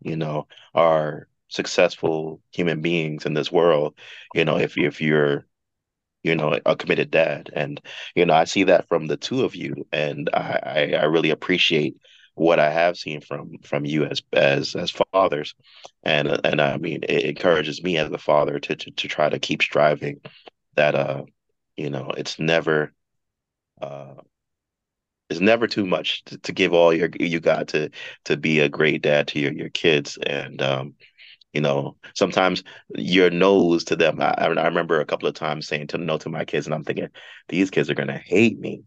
you 0.01 0.15
know, 0.15 0.47
are 0.73 1.27
successful 1.49 2.41
human 2.51 2.81
beings 2.81 3.25
in 3.25 3.33
this 3.33 3.51
world, 3.51 3.95
you 4.33 4.45
know, 4.45 4.57
if 4.57 4.77
if 4.77 5.01
you're 5.01 5.45
you 6.23 6.35
know, 6.35 6.59
a 6.65 6.75
committed 6.75 7.11
dad. 7.11 7.49
And, 7.53 7.81
you 8.15 8.25
know, 8.25 8.33
I 8.33 8.43
see 8.43 8.65
that 8.65 8.87
from 8.89 9.07
the 9.07 9.17
two 9.17 9.45
of 9.45 9.55
you, 9.55 9.87
and 9.91 10.29
I, 10.33 10.59
I, 10.63 10.97
I 10.99 11.03
really 11.05 11.29
appreciate 11.29 11.95
what 12.35 12.59
I 12.59 12.69
have 12.71 12.97
seen 12.97 13.21
from 13.21 13.57
from 13.63 13.85
you 13.85 14.05
as 14.05 14.21
as 14.33 14.75
as 14.75 14.91
fathers. 14.91 15.55
And 16.03 16.27
and 16.45 16.61
I 16.61 16.77
mean, 16.77 17.01
it 17.03 17.23
encourages 17.25 17.83
me 17.83 17.97
as 17.97 18.11
a 18.11 18.17
father 18.17 18.59
to 18.59 18.75
to, 18.75 18.91
to 18.91 19.07
try 19.07 19.29
to 19.29 19.39
keep 19.39 19.61
striving 19.61 20.21
that 20.75 20.95
uh, 20.95 21.23
you 21.77 21.89
know, 21.89 22.11
it's 22.17 22.39
never 22.39 22.93
uh 23.81 24.15
it's 25.29 25.39
never 25.39 25.67
too 25.67 25.85
much 25.85 26.23
to, 26.25 26.37
to 26.39 26.51
give 26.51 26.73
all 26.73 26.93
your 26.93 27.09
you 27.19 27.39
got 27.39 27.67
to 27.69 27.89
to 28.25 28.37
be 28.37 28.59
a 28.59 28.69
great 28.69 29.01
dad 29.01 29.27
to 29.27 29.39
your 29.39 29.51
your 29.53 29.69
kids. 29.69 30.17
And 30.25 30.61
um 30.61 30.95
You 31.53 31.61
know, 31.61 31.97
sometimes 32.15 32.63
your 32.95 33.31
nose 33.31 33.85
to 33.85 33.95
them. 33.97 34.21
I, 34.21 34.33
I 34.37 34.47
remember 34.67 35.01
a 35.01 35.05
couple 35.05 35.27
of 35.29 35.35
times 35.35 35.67
saying 35.67 35.87
to 35.89 35.99
no 35.99 36.17
to 36.19 36.29
my 36.29 36.45
kids, 36.45 36.67
and 36.67 36.75
I'm 36.75 36.83
thinking 36.85 37.09
these 37.49 37.71
kids 37.71 37.89
are 37.89 37.95
gonna 37.95 38.19
hate 38.19 38.59
me. 38.59 38.83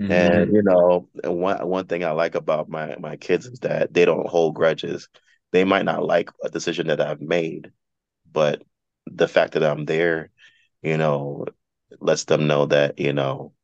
Mm-hmm. 0.00 0.12
And 0.12 0.52
you 0.54 0.62
know, 0.62 1.08
one 1.24 1.66
one 1.68 1.86
thing 1.86 2.04
I 2.04 2.12
like 2.12 2.34
about 2.36 2.68
my 2.68 2.96
my 3.00 3.16
kids 3.16 3.46
is 3.46 3.60
that 3.60 3.92
they 3.94 4.04
don't 4.06 4.28
hold 4.28 4.54
grudges. 4.54 5.08
They 5.52 5.64
might 5.64 5.84
not 5.86 6.04
like 6.04 6.30
a 6.44 6.50
decision 6.50 6.88
that 6.88 7.00
I've 7.00 7.20
made, 7.20 7.72
but 8.32 8.62
the 9.06 9.28
fact 9.28 9.54
that 9.54 9.64
I'm 9.64 9.84
there, 9.86 10.30
you 10.82 10.96
know, 10.98 11.46
lets 12.00 12.24
them 12.24 12.46
know 12.46 12.66
that 12.66 12.98
you 12.98 13.12
know 13.12 13.54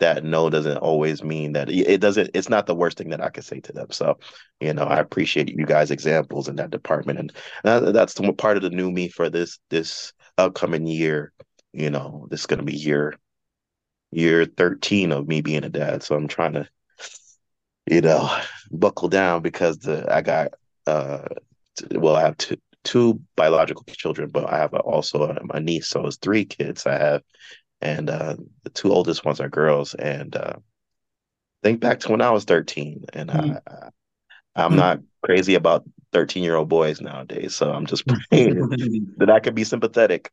that 0.00 0.24
no 0.24 0.48
doesn't 0.50 0.78
always 0.78 1.22
mean 1.24 1.52
that 1.52 1.70
it 1.70 2.00
doesn't 2.00 2.30
it's 2.34 2.48
not 2.48 2.66
the 2.66 2.74
worst 2.74 2.98
thing 2.98 3.10
that 3.10 3.22
i 3.22 3.28
could 3.28 3.44
say 3.44 3.60
to 3.60 3.72
them. 3.72 3.90
So 3.90 4.18
you 4.60 4.72
know 4.72 4.84
i 4.84 4.98
appreciate 4.98 5.48
you 5.48 5.66
guys 5.66 5.90
examples 5.90 6.48
in 6.48 6.56
that 6.56 6.70
department 6.70 7.18
and 7.18 7.32
that, 7.64 7.92
that's 7.92 8.14
part 8.38 8.56
of 8.56 8.62
the 8.62 8.70
new 8.70 8.90
me 8.90 9.08
for 9.08 9.28
this 9.30 9.58
this 9.70 10.12
upcoming 10.36 10.86
year. 10.86 11.32
You 11.72 11.90
know 11.90 12.26
this 12.30 12.40
is 12.40 12.46
going 12.46 12.60
to 12.60 12.64
be 12.64 12.76
year 12.76 13.14
year 14.10 14.44
13 14.46 15.12
of 15.12 15.28
me 15.28 15.40
being 15.42 15.64
a 15.64 15.68
dad 15.68 16.02
so 16.02 16.16
i'm 16.16 16.28
trying 16.28 16.54
to 16.54 16.68
you 17.86 18.00
know 18.00 18.30
buckle 18.70 19.08
down 19.08 19.42
because 19.42 19.78
the 19.78 20.12
i 20.12 20.20
got 20.22 20.52
uh 20.86 21.26
well 21.92 22.16
i 22.16 22.22
have 22.22 22.36
two 22.36 22.56
two 22.84 23.20
biological 23.36 23.84
children 23.88 24.30
but 24.30 24.50
i 24.50 24.58
have 24.58 24.72
also 24.74 25.24
a, 25.24 25.56
a 25.56 25.60
niece 25.60 25.88
so 25.88 26.06
it's 26.06 26.16
three 26.16 26.44
kids. 26.44 26.86
I 26.86 26.98
have 26.98 27.22
and 27.80 28.10
uh, 28.10 28.36
the 28.64 28.70
two 28.70 28.92
oldest 28.92 29.24
ones 29.24 29.40
are 29.40 29.48
girls. 29.48 29.94
And 29.94 30.34
uh, 30.34 30.54
think 31.62 31.80
back 31.80 32.00
to 32.00 32.10
when 32.10 32.20
I 32.20 32.30
was 32.30 32.44
13, 32.44 33.04
and 33.12 33.30
mm-hmm. 33.30 33.52
I, 33.52 33.90
I, 34.56 34.64
am 34.64 34.70
mm-hmm. 34.70 34.78
not 34.78 35.00
crazy 35.22 35.54
about 35.54 35.84
13 36.12 36.42
year 36.42 36.56
old 36.56 36.68
boys 36.68 37.00
nowadays. 37.00 37.54
So 37.54 37.70
I'm 37.72 37.86
just 37.86 38.06
praying 38.30 39.14
that 39.18 39.30
I 39.30 39.40
could 39.40 39.54
be 39.54 39.64
sympathetic 39.64 40.30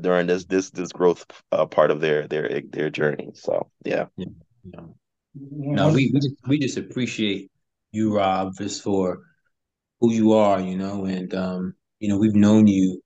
during 0.00 0.26
this 0.26 0.44
this 0.46 0.70
this 0.70 0.92
growth 0.92 1.26
uh, 1.52 1.66
part 1.66 1.90
of 1.90 2.00
their 2.00 2.26
their 2.26 2.62
their 2.70 2.90
journey. 2.90 3.30
So 3.34 3.70
yeah. 3.84 4.06
yeah. 4.16 4.26
yeah. 4.64 4.80
No, 5.34 5.92
we 5.92 6.10
we 6.12 6.20
just, 6.20 6.36
we 6.46 6.58
just 6.58 6.78
appreciate 6.78 7.50
you, 7.92 8.16
Rob, 8.16 8.56
just 8.56 8.82
for 8.82 9.20
who 10.00 10.12
you 10.12 10.32
are, 10.32 10.60
you 10.60 10.76
know, 10.76 11.06
and 11.06 11.34
um, 11.34 11.74
you 11.98 12.08
know, 12.08 12.18
we've 12.18 12.34
known 12.34 12.66
you, 12.66 13.02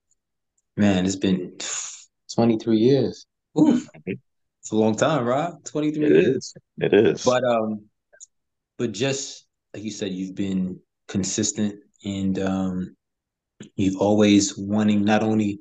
man, 0.76 1.06
it's 1.06 1.16
been 1.16 1.56
23 2.34 2.76
years. 2.76 3.26
Oof. 3.58 3.88
It's 4.06 4.72
a 4.72 4.76
long 4.76 4.96
time, 4.96 5.24
right? 5.24 5.52
23 5.64 6.04
it 6.04 6.12
years. 6.12 6.36
Is. 6.36 6.54
It 6.78 6.94
is. 6.94 7.24
But 7.24 7.44
um, 7.44 7.84
but 8.76 8.92
just 8.92 9.46
like 9.74 9.82
you 9.82 9.90
said, 9.90 10.12
you've 10.12 10.34
been 10.34 10.80
consistent 11.08 11.76
and 12.04 12.38
um 12.38 12.96
you've 13.76 13.96
always 13.96 14.56
wanting 14.56 15.04
not 15.04 15.22
only 15.22 15.60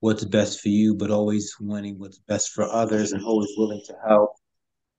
what's 0.00 0.24
best 0.24 0.60
for 0.60 0.68
you, 0.68 0.94
but 0.94 1.10
always 1.10 1.54
wanting 1.60 1.98
what's 1.98 2.18
best 2.18 2.50
for 2.50 2.64
others 2.64 3.12
and 3.12 3.24
always 3.24 3.50
willing 3.56 3.82
to 3.86 3.94
help. 4.06 4.30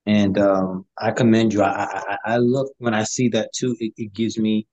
And 0.06 0.38
um, 0.38 0.86
I 0.96 1.10
commend 1.10 1.52
you. 1.52 1.62
I, 1.62 1.84
I, 1.84 2.18
I 2.24 2.36
look 2.38 2.72
when 2.78 2.94
I 2.94 3.04
see 3.04 3.28
that 3.30 3.50
too. 3.54 3.76
It, 3.78 3.92
it 3.96 4.12
gives 4.14 4.38
me, 4.38 4.66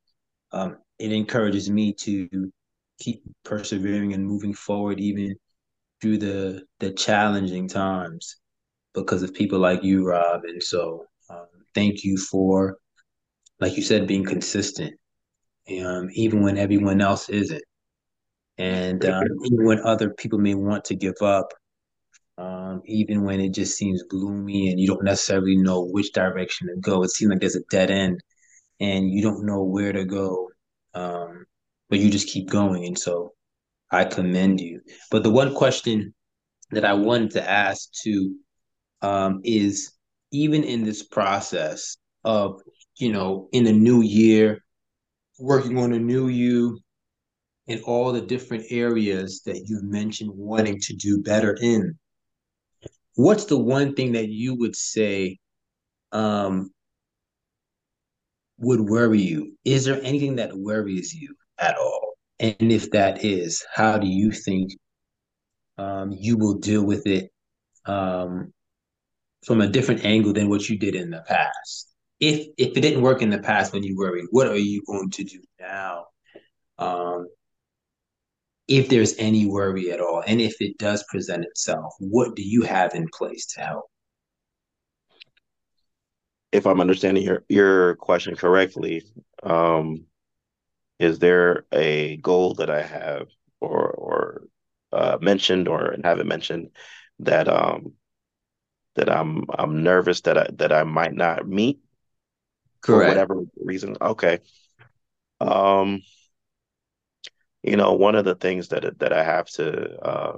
um, 0.51 0.77
it 0.97 1.11
encourages 1.11 1.69
me 1.69 1.93
to 1.93 2.51
keep 2.99 3.23
persevering 3.43 4.13
and 4.13 4.25
moving 4.25 4.53
forward, 4.53 4.99
even 4.99 5.35
through 6.05 6.19
the 6.19 6.61
the 6.79 6.91
challenging 6.91 7.67
times 7.67 8.35
because 8.93 9.23
of 9.23 9.33
people 9.33 9.57
like 9.57 9.83
you, 9.83 10.05
Rob. 10.05 10.41
And 10.43 10.61
so, 10.61 11.03
um, 11.31 11.47
thank 11.73 12.03
you 12.03 12.15
for, 12.15 12.77
like 13.59 13.75
you 13.75 13.81
said, 13.81 14.05
being 14.05 14.23
consistent, 14.23 14.93
um, 15.83 16.09
even 16.13 16.43
when 16.43 16.59
everyone 16.59 17.01
else 17.01 17.27
isn't, 17.29 17.63
and 18.59 19.03
um, 19.03 19.23
even 19.45 19.65
when 19.65 19.79
other 19.79 20.11
people 20.11 20.37
may 20.37 20.53
want 20.53 20.85
to 20.85 20.95
give 20.95 21.19
up. 21.21 21.51
Um, 22.37 22.81
even 22.85 23.23
when 23.23 23.39
it 23.39 23.53
just 23.53 23.77
seems 23.77 24.03
gloomy 24.03 24.69
and 24.69 24.77
you 24.79 24.87
don't 24.87 25.05
necessarily 25.05 25.55
know 25.55 25.85
which 25.85 26.11
direction 26.11 26.67
to 26.67 26.75
go, 26.75 27.01
it 27.01 27.09
seems 27.09 27.31
like 27.31 27.39
there's 27.39 27.55
a 27.55 27.63
dead 27.71 27.89
end, 27.89 28.21
and 28.79 29.09
you 29.09 29.23
don't 29.23 29.43
know 29.45 29.63
where 29.63 29.91
to 29.91 30.05
go. 30.05 30.49
Um, 30.93 31.45
but 31.89 31.97
you 31.97 32.11
just 32.11 32.27
keep 32.27 32.47
going, 32.47 32.85
and 32.85 32.99
so 32.99 33.34
I 33.95 34.05
commend 34.05 34.59
you. 34.59 34.81
But 35.09 35.23
the 35.23 35.31
one 35.31 35.55
question 35.55 36.13
that 36.71 36.83
I 36.83 36.93
wanted 36.93 37.31
to 37.31 37.49
ask 37.49 37.91
too 37.93 38.35
um, 39.01 39.41
is 39.43 39.93
even 40.31 40.63
in 40.63 40.83
this 40.83 41.03
process 41.03 41.97
of, 42.23 42.61
you 42.97 43.11
know, 43.11 43.47
in 43.53 43.67
a 43.67 43.71
new 43.71 44.01
year, 44.01 44.63
working 45.39 45.77
on 45.77 45.93
a 45.93 45.99
new 45.99 46.27
you 46.27 46.79
in 47.67 47.81
all 47.83 48.11
the 48.11 48.21
different 48.21 48.65
areas 48.69 49.41
that 49.45 49.63
you've 49.65 49.83
mentioned 49.83 50.31
wanting 50.33 50.79
to 50.81 50.93
do 50.93 51.21
better 51.21 51.57
in, 51.61 51.97
what's 53.15 53.45
the 53.45 53.57
one 53.57 53.95
thing 53.95 54.11
that 54.11 54.27
you 54.27 54.55
would 54.55 54.75
say 54.75 55.37
um, 56.11 56.69
would 58.57 58.81
worry 58.81 59.21
you? 59.21 59.57
Is 59.63 59.85
there 59.85 59.99
anything 60.03 60.35
that 60.35 60.53
worries 60.53 61.13
you 61.13 61.35
at 61.57 61.77
all? 61.77 62.04
And 62.39 62.71
if 62.71 62.91
that 62.91 63.23
is, 63.23 63.63
how 63.73 63.97
do 63.97 64.07
you 64.07 64.31
think 64.31 64.71
um, 65.77 66.11
you 66.11 66.37
will 66.37 66.55
deal 66.55 66.83
with 66.83 67.07
it 67.07 67.31
um, 67.85 68.53
from 69.45 69.61
a 69.61 69.67
different 69.67 70.03
angle 70.05 70.33
than 70.33 70.49
what 70.49 70.67
you 70.67 70.77
did 70.77 70.95
in 70.95 71.11
the 71.11 71.23
past? 71.27 71.89
If 72.19 72.47
if 72.57 72.75
it 72.77 72.81
didn't 72.81 73.01
work 73.01 73.21
in 73.21 73.29
the 73.29 73.39
past 73.39 73.73
when 73.73 73.83
you 73.83 73.95
worried, 73.97 74.25
what 74.31 74.47
are 74.47 74.57
you 74.57 74.81
going 74.85 75.09
to 75.11 75.23
do 75.23 75.41
now? 75.59 76.05
Um, 76.77 77.27
if 78.67 78.89
there's 78.89 79.15
any 79.17 79.45
worry 79.45 79.91
at 79.91 80.01
all, 80.01 80.23
and 80.25 80.41
if 80.41 80.55
it 80.59 80.77
does 80.77 81.03
present 81.09 81.45
itself, 81.45 81.93
what 81.99 82.35
do 82.35 82.41
you 82.41 82.63
have 82.63 82.95
in 82.95 83.07
place 83.13 83.45
to 83.53 83.61
help? 83.61 83.85
If 86.51 86.65
I'm 86.65 86.81
understanding 86.81 87.23
your 87.23 87.43
your 87.49 87.95
question 87.95 88.35
correctly, 88.35 89.03
um, 89.43 90.05
is 90.99 91.19
there 91.19 91.65
a 91.71 92.17
goal 92.17 92.55
that 92.55 92.69
I 92.69 92.81
have 92.81 93.27
or 93.59 93.89
or 93.89 94.41
uh, 94.91 95.17
mentioned 95.21 95.67
or 95.67 95.95
haven't 96.03 96.27
mentioned 96.27 96.69
that 97.19 97.47
um 97.47 97.93
that 98.95 99.09
I'm 99.09 99.43
I'm 99.49 99.83
nervous 99.83 100.21
that 100.21 100.37
I 100.37 100.47
that 100.53 100.71
I 100.71 100.83
might 100.83 101.13
not 101.13 101.47
meet 101.47 101.79
Correct. 102.81 102.85
for 102.85 103.07
whatever 103.07 103.41
reason. 103.63 103.97
Okay. 104.01 104.39
Um 105.41 106.01
you 107.63 107.77
know, 107.77 107.93
one 107.93 108.15
of 108.15 108.25
the 108.25 108.35
things 108.35 108.69
that 108.69 108.99
that 108.99 109.13
I 109.13 109.23
have 109.23 109.47
to 109.51 109.99
uh 110.01 110.37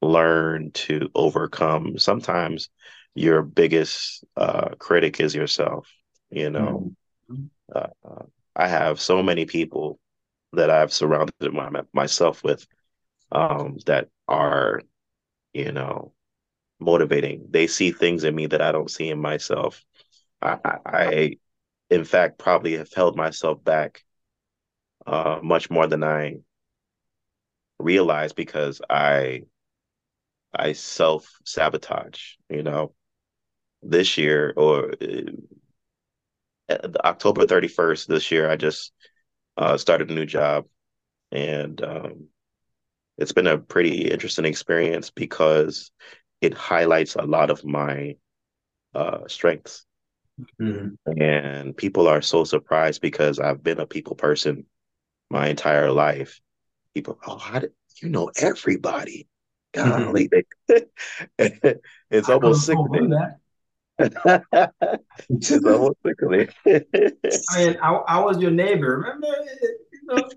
learn 0.00 0.70
to 0.72 1.10
overcome 1.14 1.98
sometimes 1.98 2.68
your 3.14 3.42
biggest 3.42 4.24
uh 4.36 4.70
critic 4.78 5.20
is 5.20 5.34
yourself, 5.34 5.88
you 6.30 6.50
know. 6.50 6.92
Mm-hmm. 7.30 7.46
Uh, 7.74 7.88
uh 8.08 8.24
I 8.58 8.68
have 8.68 9.00
so 9.00 9.22
many 9.22 9.46
people 9.46 10.00
that 10.54 10.70
I've 10.70 10.92
surrounded 10.92 11.52
my, 11.52 11.70
myself 11.94 12.44
with 12.44 12.66
um, 13.32 13.78
that 13.86 14.08
are, 14.28 14.82
you 15.54 15.72
know, 15.72 16.12
motivating. 16.80 17.46
They 17.50 17.66
see 17.68 17.92
things 17.92 18.24
in 18.24 18.34
me 18.34 18.46
that 18.48 18.62
I 18.62 18.72
don't 18.72 18.90
see 18.90 19.10
in 19.10 19.20
myself. 19.20 19.84
I, 20.42 20.58
I, 20.86 21.36
in 21.90 22.04
fact, 22.04 22.38
probably 22.38 22.76
have 22.76 22.92
held 22.94 23.16
myself 23.16 23.62
back 23.64 24.04
uh, 25.06 25.40
much 25.42 25.70
more 25.70 25.86
than 25.86 26.04
I 26.04 26.38
realized 27.78 28.36
because 28.36 28.80
I 28.88 29.44
I 30.54 30.72
self 30.72 31.38
sabotage. 31.44 32.34
You 32.48 32.62
know, 32.62 32.94
this 33.82 34.18
year 34.18 34.54
or 34.56 34.92
uh, 35.02 35.32
October 36.70 37.46
31st 37.46 38.06
this 38.06 38.30
year, 38.30 38.50
I 38.50 38.56
just 38.56 38.92
uh, 39.56 39.76
started 39.76 40.10
a 40.10 40.14
new 40.14 40.26
job. 40.26 40.66
And 41.32 41.82
um, 41.82 42.28
it's 43.18 43.32
been 43.32 43.46
a 43.46 43.58
pretty 43.58 44.10
interesting 44.10 44.44
experience 44.44 45.10
because 45.10 45.90
it 46.40 46.54
highlights 46.54 47.16
a 47.16 47.22
lot 47.22 47.50
of 47.50 47.64
my 47.64 48.16
uh, 48.94 49.26
strengths. 49.26 49.84
Mm-hmm. 50.60 51.20
And 51.20 51.76
people 51.76 52.06
are 52.06 52.22
so 52.22 52.44
surprised 52.44 53.00
because 53.00 53.38
I've 53.40 53.62
been 53.62 53.80
a 53.80 53.86
people 53.86 54.14
person 54.14 54.66
my 55.30 55.48
entire 55.48 55.90
life. 55.90 56.40
People, 56.94 57.18
oh, 57.26 57.38
how 57.38 57.58
did 57.58 57.72
you 58.00 58.08
know 58.08 58.30
everybody? 58.36 59.26
Golly, 59.72 60.30
mm-hmm. 60.70 61.68
it's 62.10 62.28
almost 62.28 62.66
sickening. 62.66 63.14
Almost 63.98 65.96
tickly. 66.06 66.48
I 66.66 66.82
mean, 67.56 67.76
I, 67.82 67.94
I 68.06 68.20
was 68.20 68.38
your 68.38 68.50
neighbor. 68.50 68.98
Remember? 68.98 69.26
You 69.92 70.00
know, 70.04 70.28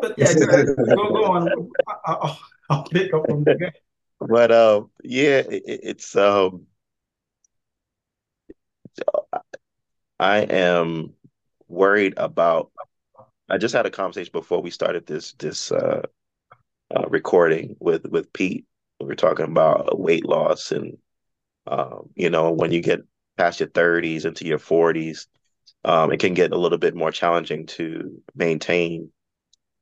but 0.00 0.14
yeah, 0.16 0.32
go, 0.34 0.74
go, 0.94 1.24
on. 1.24 1.70
I, 2.06 2.36
will 2.70 2.82
pick 2.84 3.12
up 3.12 3.28
on 3.28 3.44
that. 3.44 3.74
But 4.20 4.52
um, 4.52 4.90
yeah, 5.02 5.38
it, 5.38 5.62
it's 5.66 6.14
um, 6.14 6.66
I 10.18 10.38
am 10.40 11.14
worried 11.68 12.14
about 12.16 12.70
I 13.48 13.58
just 13.58 13.74
had 13.74 13.86
a 13.86 13.90
conversation 13.90 14.30
before 14.32 14.62
we 14.62 14.70
started 14.70 15.06
this 15.06 15.32
this 15.32 15.72
uh, 15.72 16.02
uh, 16.94 17.06
recording 17.08 17.76
with 17.80 18.06
with 18.06 18.32
Pete. 18.32 18.66
We 19.00 19.06
were 19.06 19.16
talking 19.16 19.46
about 19.46 19.98
weight 19.98 20.26
loss 20.26 20.70
and 20.70 20.98
um, 21.66 22.10
you 22.14 22.30
know 22.30 22.52
when 22.52 22.72
you 22.72 22.80
get 22.80 23.00
past 23.36 23.60
your 23.60 23.68
30s 23.68 24.24
into 24.24 24.44
your 24.44 24.58
40s, 24.58 25.26
um, 25.84 26.12
it 26.12 26.20
can 26.20 26.34
get 26.34 26.52
a 26.52 26.58
little 26.58 26.78
bit 26.78 26.94
more 26.94 27.10
challenging 27.10 27.66
to 27.66 28.22
maintain. 28.34 29.10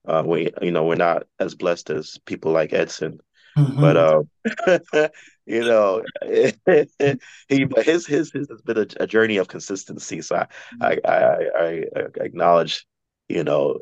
Uh, 0.06 0.22
we 0.24 0.50
you 0.62 0.70
know 0.70 0.84
we're 0.84 0.94
not 0.94 1.24
as 1.38 1.54
blessed 1.54 1.90
as 1.90 2.18
people 2.24 2.52
like 2.52 2.72
Edson, 2.72 3.20
mm-hmm. 3.56 3.80
but 3.80 3.96
um, 3.96 5.10
you 5.46 5.64
know 5.64 6.02
he 7.48 7.64
but 7.64 7.84
his 7.84 8.06
his 8.06 8.30
his 8.32 8.48
has 8.48 8.62
been 8.62 8.78
a, 8.78 8.86
a 9.00 9.06
journey 9.06 9.36
of 9.38 9.48
consistency. 9.48 10.22
So 10.22 10.36
I, 10.36 10.46
I 10.80 10.98
I 11.04 11.84
I 11.96 12.06
acknowledge 12.20 12.86
you 13.28 13.44
know 13.44 13.80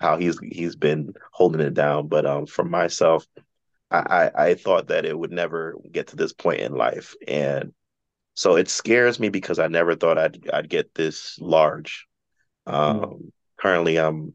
how 0.00 0.16
he's 0.16 0.38
he's 0.38 0.76
been 0.76 1.14
holding 1.32 1.60
it 1.60 1.74
down. 1.74 2.08
But 2.08 2.26
um, 2.26 2.46
for 2.46 2.64
myself, 2.64 3.26
I, 3.90 4.30
I 4.34 4.54
thought 4.54 4.88
that 4.88 5.04
it 5.04 5.16
would 5.16 5.30
never 5.30 5.76
get 5.90 6.08
to 6.08 6.16
this 6.16 6.32
point 6.32 6.60
in 6.60 6.72
life, 6.72 7.14
and 7.26 7.72
so 8.34 8.56
it 8.56 8.68
scares 8.68 9.20
me 9.20 9.28
because 9.28 9.58
I 9.58 9.68
never 9.68 9.94
thought 9.94 10.18
I'd 10.18 10.48
I'd 10.52 10.68
get 10.68 10.94
this 10.94 11.38
large. 11.40 12.06
Um, 12.66 13.00
mm-hmm. 13.00 13.24
Currently, 13.58 13.98
I'm 13.98 14.34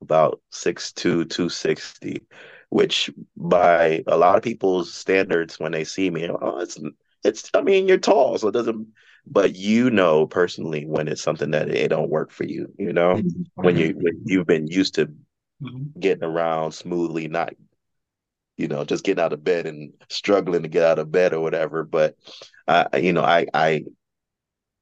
about 0.00 0.40
six 0.50 0.92
two, 0.92 1.24
two 1.24 1.48
sixty, 1.48 2.22
which 2.68 3.10
by 3.36 4.04
a 4.06 4.16
lot 4.16 4.36
of 4.36 4.44
people's 4.44 4.94
standards, 4.94 5.58
when 5.58 5.72
they 5.72 5.84
see 5.84 6.08
me, 6.08 6.28
oh, 6.28 6.58
it's 6.58 6.78
it's. 7.24 7.50
I 7.54 7.62
mean, 7.62 7.88
you're 7.88 7.98
tall, 7.98 8.38
so 8.38 8.48
it 8.48 8.52
doesn't 8.52 8.88
but 9.26 9.56
you 9.56 9.90
know 9.90 10.26
personally 10.26 10.86
when 10.86 11.08
it's 11.08 11.22
something 11.22 11.50
that 11.50 11.68
it 11.68 11.88
don't 11.88 12.10
work 12.10 12.30
for 12.30 12.44
you 12.44 12.72
you 12.78 12.92
know 12.92 13.14
mm-hmm. 13.14 13.42
when 13.54 13.76
you 13.76 13.92
when 13.96 14.22
you've 14.24 14.46
been 14.46 14.68
used 14.68 14.94
to 14.94 15.06
mm-hmm. 15.06 15.98
getting 15.98 16.22
around 16.24 16.72
smoothly 16.72 17.26
not 17.26 17.52
you 18.56 18.68
know 18.68 18.84
just 18.84 19.04
getting 19.04 19.22
out 19.22 19.32
of 19.32 19.44
bed 19.44 19.66
and 19.66 19.92
struggling 20.08 20.62
to 20.62 20.68
get 20.68 20.84
out 20.84 20.98
of 20.98 21.12
bed 21.12 21.32
or 21.32 21.40
whatever 21.40 21.84
but 21.84 22.16
i 22.66 22.96
you 22.96 23.12
know 23.12 23.22
i 23.22 23.46
i 23.54 23.84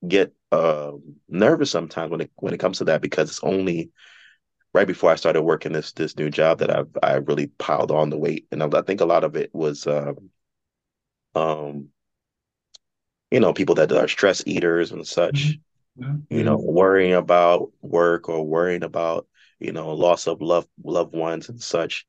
get 0.06 0.32
uh, 0.52 0.92
nervous 1.28 1.70
sometimes 1.70 2.10
when 2.10 2.20
it 2.20 2.30
when 2.36 2.54
it 2.54 2.60
comes 2.60 2.78
to 2.78 2.84
that 2.84 3.02
because 3.02 3.28
it's 3.28 3.42
only 3.42 3.90
right 4.72 4.86
before 4.86 5.10
I 5.10 5.16
started 5.16 5.42
working 5.42 5.72
this 5.72 5.92
this 5.92 6.16
new 6.16 6.30
job 6.30 6.58
that 6.58 6.70
I've 6.70 6.90
I 7.02 7.14
really 7.14 7.46
piled 7.46 7.90
on 7.90 8.10
the 8.10 8.18
weight, 8.18 8.46
and 8.52 8.62
I, 8.62 8.66
I 8.66 8.82
think 8.82 9.00
a 9.00 9.06
lot 9.06 9.24
of 9.24 9.34
it 9.34 9.50
was 9.52 9.86
um, 9.86 10.30
um 11.34 11.88
you 13.30 13.40
know, 13.40 13.52
people 13.52 13.74
that 13.74 13.90
are 13.90 14.06
stress 14.06 14.44
eaters 14.46 14.92
and 14.92 15.04
such, 15.04 15.58
mm-hmm. 15.98 16.18
you 16.30 16.44
know, 16.44 16.56
worrying 16.56 17.14
about 17.14 17.72
work 17.82 18.28
or 18.28 18.46
worrying 18.46 18.84
about, 18.84 19.26
you 19.58 19.72
know, 19.72 19.92
loss 19.92 20.28
of 20.28 20.40
love 20.40 20.68
loved 20.84 21.16
ones 21.16 21.48
and 21.48 21.60
such. 21.60 22.06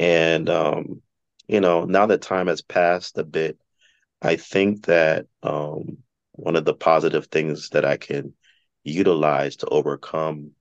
And 0.00 0.50
um, 0.50 1.02
you 1.48 1.60
know, 1.60 1.86
now 1.86 2.06
that 2.08 2.22
time 2.22 2.48
has 2.48 2.62
passed 2.62 3.18
a 3.18 3.24
bit, 3.24 3.60
I 4.22 4.36
think 4.36 4.86
that 4.86 5.26
um 5.42 5.98
one 6.32 6.56
of 6.56 6.64
the 6.66 6.74
positive 6.74 7.26
things 7.28 7.70
that 7.70 7.84
I 7.86 7.98
can 7.98 8.34
utilize 8.84 9.56
to 9.58 9.68
overcome 9.68 10.52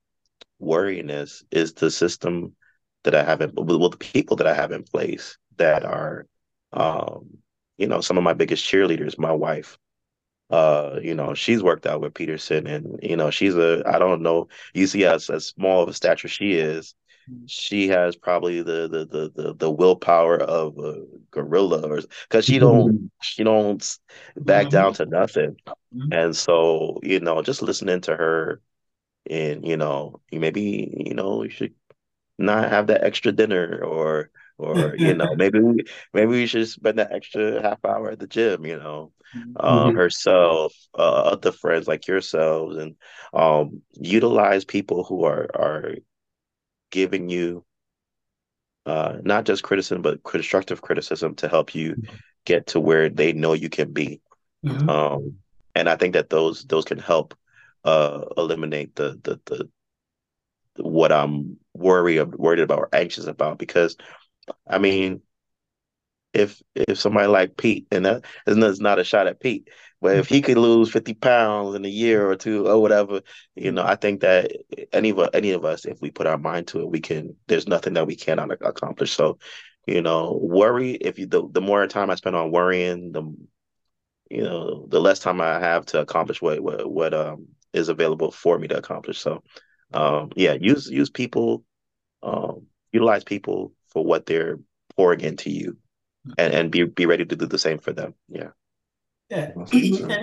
worryiness 0.62 1.44
is 1.52 1.74
the 1.74 1.92
system 1.92 2.56
that 3.04 3.16
I 3.16 3.24
have 3.24 3.42
in 3.42 3.54
with 3.56 3.92
the 3.92 3.98
people 3.98 4.38
that 4.38 4.48
I 4.48 4.54
have 4.54 4.72
in 4.72 4.84
place 4.84 5.38
that 5.58 5.86
are 5.86 6.28
um, 6.74 7.40
you 7.78 7.88
know, 7.88 8.02
some 8.02 8.18
of 8.18 8.24
my 8.24 8.34
biggest 8.34 8.66
cheerleaders, 8.66 9.18
my 9.20 9.32
wife, 9.32 9.78
uh, 10.50 11.00
you 11.02 11.16
know, 11.16 11.34
she's 11.34 11.64
worked 11.64 11.86
out 11.86 12.02
with 12.02 12.14
Peterson, 12.14 12.68
and 12.68 13.00
you 13.04 13.16
know, 13.16 13.30
she's 13.32 13.56
a 13.56 13.84
I 13.86 14.00
don't 14.00 14.22
know. 14.22 14.48
You 14.74 14.88
see, 14.88 15.06
as 15.06 15.30
as 15.30 15.48
small 15.48 15.84
of 15.84 15.90
a 15.90 15.94
stature 15.94 16.28
she 16.28 16.54
is. 16.54 16.96
She 17.48 17.88
has 17.90 18.16
probably 18.16 18.62
the 18.62 18.88
the 18.88 19.06
the 19.06 19.32
the, 19.36 19.54
the 19.56 19.72
willpower 19.72 20.38
of 20.38 20.78
a 20.78 21.04
gorilla, 21.32 21.88
or 21.88 22.02
because 22.28 22.46
she 22.46 22.60
don't 22.60 22.94
mm-hmm. 22.94 23.06
she 23.22 23.44
don't 23.44 23.98
back 24.36 24.68
mm-hmm. 24.68 24.72
down 24.72 24.94
to 24.94 25.06
nothing. 25.06 25.58
Mm-hmm. 25.96 26.14
And 26.14 26.36
so, 26.36 27.00
you 27.04 27.20
know, 27.20 27.42
just 27.42 27.62
listening 27.62 28.02
to 28.02 28.16
her, 28.16 28.62
and 29.30 29.66
you 29.66 29.78
know, 29.78 30.22
maybe 30.32 30.94
you 31.06 31.14
know, 31.14 31.44
you 31.44 31.50
should 31.50 31.74
not 32.38 32.70
have 32.70 32.88
that 32.88 33.04
extra 33.04 33.32
dinner, 33.32 33.84
or 33.84 34.32
or 34.60 34.96
you 34.98 35.14
know 35.16 35.34
maybe 35.36 35.60
we 35.60 35.84
maybe 36.14 36.32
we 36.32 36.46
should 36.46 36.68
spend 36.68 37.00
that 37.00 37.12
extra 37.12 37.62
half 37.62 37.84
hour 37.84 38.12
at 38.12 38.20
the 38.20 38.28
gym 38.28 38.66
you 38.66 38.78
know 38.78 39.12
mm-hmm. 39.36 39.66
um, 39.66 39.96
herself 39.96 40.74
uh, 40.98 41.22
other 41.24 41.52
friends 41.52 41.88
like 41.88 42.08
yourselves 42.08 42.78
and 42.78 42.96
um, 43.34 43.82
utilize 43.94 44.66
people 44.66 45.04
who 45.04 45.24
are 45.24 45.48
are 45.56 45.96
giving 46.92 47.30
you 47.30 47.66
uh, 48.86 49.18
not 49.24 49.46
just 49.46 49.64
criticism 49.64 50.02
but 50.02 50.24
constructive 50.24 50.82
criticism 50.82 51.36
to 51.36 51.48
help 51.48 51.76
you 51.76 51.96
get 52.46 52.68
to 52.68 52.80
where 52.80 53.10
they 53.10 53.34
know 53.34 53.54
you 53.54 53.70
can 53.70 53.92
be. 53.92 54.22
Mm-hmm. 54.66 54.90
um, 54.90 55.36
and 55.74 55.88
i 55.88 55.96
think 55.96 56.16
that 56.16 56.30
those 56.30 56.66
those 56.66 56.84
can 56.84 56.98
help 56.98 57.34
uh, 57.86 58.26
eliminate 58.36 58.94
the 58.96 59.18
the 59.24 59.40
the 59.46 59.70
what 60.78 61.12
I'm 61.12 61.58
worried 61.74 62.36
worried 62.36 62.60
about 62.60 62.80
or 62.80 62.90
anxious 62.94 63.26
about. 63.26 63.60
Because 63.60 63.98
I 64.68 64.78
mean, 64.78 65.22
if 66.34 66.62
if 66.76 67.00
somebody 67.00 67.28
like 67.28 67.58
Pete, 67.58 67.88
and 67.92 68.06
that 68.06 68.26
is 68.48 68.80
not 68.80 69.00
a 69.00 69.04
shot 69.04 69.28
at 69.28 69.40
Pete, 69.40 69.70
but 70.02 70.16
if 70.16 70.28
he 70.28 70.42
could 70.42 70.58
lose 70.58 70.92
fifty 70.92 71.14
pounds 71.14 71.76
in 71.76 71.86
a 71.86 71.90
year 71.90 72.30
or 72.30 72.36
two 72.36 72.68
or 72.68 72.82
whatever, 72.82 73.22
you 73.56 73.72
know, 73.72 73.84
I 73.84 73.96
think 73.96 74.22
that 74.22 74.52
any 74.94 75.10
of 75.12 75.30
any 75.34 75.52
of 75.52 75.66
us, 75.66 75.86
if 75.86 76.02
we 76.02 76.12
put 76.12 76.28
our 76.28 76.38
mind 76.38 76.68
to 76.68 76.82
it, 76.82 76.90
we 76.90 77.02
can. 77.02 77.36
There's 77.48 77.68
nothing 77.68 77.94
that 77.94 78.08
we 78.08 78.16
cannot 78.16 78.52
accomplish. 78.52 79.12
So, 79.12 79.40
you 79.86 80.02
know, 80.02 80.40
worry. 80.42 80.92
If 80.92 81.20
you 81.20 81.28
the 81.28 81.48
the 81.52 81.62
more 81.62 81.86
time 81.88 82.10
I 82.10 82.16
spend 82.16 82.36
on 82.36 82.52
worrying, 82.52 83.12
the 83.12 83.24
you 84.30 84.44
know, 84.44 84.86
the 84.88 85.02
less 85.02 85.20
time 85.20 85.42
I 85.42 85.60
have 85.60 85.86
to 85.88 86.02
accomplish 86.02 86.42
what 86.42 86.60
what 86.62 86.90
what 86.90 87.14
um 87.14 87.48
is 87.74 87.90
available 87.90 88.32
for 88.32 88.58
me 88.58 88.68
to 88.68 88.78
accomplish. 88.78 89.20
So, 89.20 89.44
um, 89.94 90.32
yeah, 90.36 90.54
use 90.54 90.90
use 90.90 91.10
people, 91.10 91.64
um, 92.24 92.68
utilize 92.92 93.24
people 93.24 93.74
for 93.90 94.04
what 94.04 94.26
they're 94.26 94.60
pouring 94.96 95.22
into 95.22 95.50
you 95.50 95.78
and, 96.38 96.54
and 96.54 96.72
be 96.72 96.84
be 96.84 97.06
ready 97.06 97.26
to 97.26 97.36
do 97.36 97.46
the 97.46 97.60
same 97.60 97.80
for 97.80 97.94
them. 97.94 98.14
Yeah. 98.28 98.50
Yeah. 99.30 99.52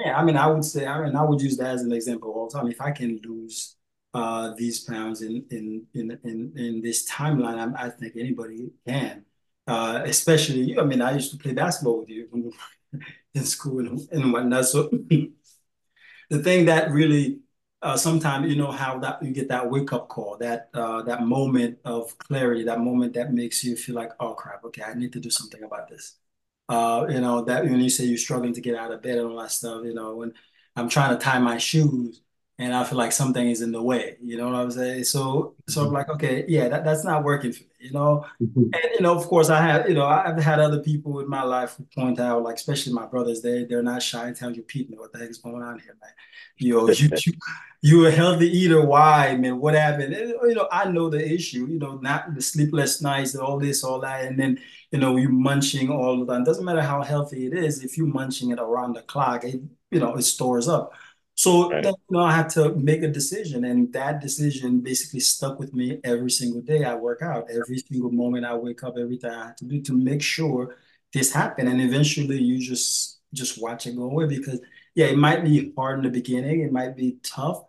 yeah, 0.05 0.19
I 0.19 0.25
mean, 0.25 0.37
I 0.37 0.47
would 0.49 0.65
say, 0.65 0.87
I 0.87 1.05
mean, 1.05 1.15
I 1.17 1.23
would 1.23 1.41
use 1.41 1.57
that 1.59 1.75
as 1.75 1.83
an 1.83 1.93
example 1.93 2.31
all 2.33 2.49
the 2.49 2.59
time. 2.59 2.69
If 2.69 2.81
I 2.81 2.91
can 2.91 3.21
lose 3.25 3.77
uh, 4.15 4.55
these 4.57 4.81
pounds 4.81 5.23
in 5.23 5.45
in 5.51 5.87
in 5.95 6.19
in, 6.25 6.53
in 6.57 6.83
this 6.83 7.09
timeline, 7.09 7.77
I, 7.77 7.87
I 7.87 7.91
think 7.91 8.15
anybody 8.17 8.71
can. 8.87 9.25
Uh, 9.67 10.03
especially, 10.05 10.79
I 10.79 10.85
mean, 10.85 11.03
I 11.03 11.13
used 11.13 11.33
to 11.33 11.39
play 11.39 11.53
basketball 11.53 11.99
with 12.01 12.09
you 12.09 12.53
in 13.35 13.45
school 13.45 13.81
and, 13.81 14.01
and 14.13 14.33
whatnot. 14.33 14.67
So 14.67 14.89
the 16.31 16.43
thing 16.43 16.67
that 16.67 16.91
really 16.91 17.41
uh, 17.83 17.97
sometimes 17.97 18.49
you 18.49 18.57
know 18.57 18.71
how 18.71 18.99
that 18.99 19.23
you 19.23 19.31
get 19.31 19.49
that 19.49 19.71
wake 19.71 19.93
up 19.93 20.09
call, 20.09 20.37
that 20.39 20.71
uh, 20.75 21.03
that 21.03 21.23
moment 21.23 21.79
of 21.85 22.17
clarity, 22.19 22.65
that 22.65 22.81
moment 22.81 23.15
that 23.15 23.33
makes 23.33 23.63
you 23.63 23.77
feel 23.77 23.95
like, 23.95 24.11
oh 24.21 24.35
crap, 24.35 24.65
okay, 24.65 24.83
I 24.83 24.95
need 24.95 25.13
to 25.13 25.21
do 25.21 25.31
something 25.31 25.63
about 25.63 25.89
this. 25.89 26.17
Uh, 26.69 27.07
you 27.09 27.21
know 27.21 27.43
that 27.43 27.65
when 27.65 27.81
you 27.81 27.91
say 27.91 28.05
you're 28.05 28.19
struggling 28.19 28.53
to 28.53 28.61
get 28.61 28.75
out 28.75 28.93
of 28.93 29.03
bed 29.03 29.19
and 29.19 29.29
all 29.29 29.41
that 29.41 29.53
stuff, 29.53 29.85
you 29.85 29.95
know 29.95 30.17
when 30.17 30.33
I'm 30.75 30.89
trying 30.89 31.17
to 31.17 31.23
tie 31.25 31.39
my 31.39 31.59
shoes 31.59 32.23
and 32.59 32.75
I 32.75 32.85
feel 32.85 32.97
like 32.97 33.13
something 33.13 33.51
is 33.51 33.61
in 33.61 33.71
the 33.71 33.83
way, 33.83 34.17
you 34.23 34.39
know 34.39 34.47
what 34.47 34.55
I'm 34.55 34.71
saying? 34.71 35.05
So 35.05 35.55
so 35.69 35.85
I'm 35.85 35.93
like, 35.93 36.09
okay, 36.09 36.45
yeah, 36.49 36.69
that, 36.69 36.85
that's 36.85 37.05
not 37.05 37.23
working 37.23 37.53
for 37.53 37.65
me, 37.65 37.71
you 37.81 37.93
know. 37.93 38.25
Mm-hmm. 38.43 38.63
And 38.63 38.85
you 38.95 39.01
know, 39.03 39.15
of 39.15 39.27
course, 39.27 39.51
I 39.51 39.61
have, 39.61 39.89
you 39.89 39.95
know, 39.95 40.07
I've 40.07 40.43
had 40.43 40.59
other 40.59 40.81
people 40.83 41.21
in 41.21 41.29
my 41.29 41.43
life 41.43 41.77
who 41.77 41.87
point 41.95 42.19
out, 42.19 42.43
like 42.43 42.57
especially 42.57 42.95
my 42.95 43.07
brothers, 43.07 43.43
they 43.43 43.65
they're 43.65 43.83
not 43.83 44.03
shy 44.03 44.27
to 44.27 44.35
tell 44.35 44.53
you, 44.53 44.63
Pete, 44.63 44.89
what 44.97 45.13
the 45.13 45.19
heck 45.19 45.31
is 45.31 45.39
going 45.39 45.63
on 45.63 45.79
here, 45.81 45.97
man? 46.01 46.11
You 46.57 46.75
know, 46.87 46.89
you, 46.89 47.11
you 47.27 47.33
you 47.83 48.07
a 48.07 48.11
healthy 48.11 48.49
eater. 48.49 48.81
Why, 48.81 49.37
man? 49.37 49.61
What 49.61 49.75
happened? 49.75 50.15
And, 50.15 50.31
you 50.31 50.55
know, 50.55 50.69
I 50.73 50.91
know 50.91 51.11
the 51.11 51.31
issue. 51.31 51.67
You 51.67 51.79
know, 51.79 51.99
not 51.99 52.35
the 52.35 52.41
sleepless 52.41 53.03
nights, 53.03 53.37
all 53.37 53.59
this, 53.59 53.85
all 53.85 54.01
that, 54.01 54.25
and 54.25 54.39
then 54.39 54.59
you 54.91 54.99
know 54.99 55.17
you 55.17 55.29
munching 55.29 55.91
all 55.91 56.19
the 56.19 56.33
time. 56.33 56.45
Doesn't 56.45 56.65
matter 56.65 56.81
how 56.83 57.03
healthy 57.03 57.47
it 57.47 57.53
is. 57.53 57.85
If 57.85 57.99
you 57.99 58.07
munching 58.07 58.51
it 58.51 58.59
around 58.59 58.95
the 58.95 59.03
clock, 59.03 59.45
it 59.45 59.61
you 59.91 60.01
know 60.01 60.17
it 60.17 60.23
stores 60.23 60.69
up. 60.69 60.95
So 61.47 61.71
right. 61.71 61.81
then, 61.81 61.95
you 62.11 62.17
know, 62.17 62.25
I 62.25 62.33
had 62.33 62.49
to 62.51 62.75
make 62.75 63.05
a 63.05 63.09
decision, 63.09 63.65
and 63.65 63.93
that 63.93 64.21
decision 64.21 64.81
basically 64.81 65.21
stuck 65.21 65.61
with 65.61 65.73
me 65.73 66.01
every 66.03 66.33
single 66.33 66.61
day. 66.61 66.83
I 66.85 66.97
work 66.97 67.23
out 67.23 67.49
every 67.49 67.79
single 67.79 68.11
moment 68.11 68.45
I 68.45 68.55
wake 68.57 68.83
up, 68.83 68.97
everything 68.99 69.31
I 69.31 69.47
have 69.47 69.57
to 69.57 69.65
do 69.65 69.81
to 69.83 69.93
make 69.93 70.23
sure 70.23 70.77
this 71.13 71.33
happened. 71.33 71.69
And 71.69 71.81
eventually, 71.81 72.43
you 72.43 72.59
just 72.59 73.21
just 73.33 73.63
watch 73.63 73.87
it 73.87 73.95
go 73.95 74.05
away 74.11 74.27
because 74.27 74.59
yeah, 74.97 75.07
it 75.07 75.19
might 75.19 75.45
be 75.45 75.73
hard 75.77 75.99
in 75.99 76.05
the 76.05 76.11
beginning, 76.11 76.63
it 76.63 76.73
might 76.73 76.97
be 76.97 77.19
tough, 77.23 77.63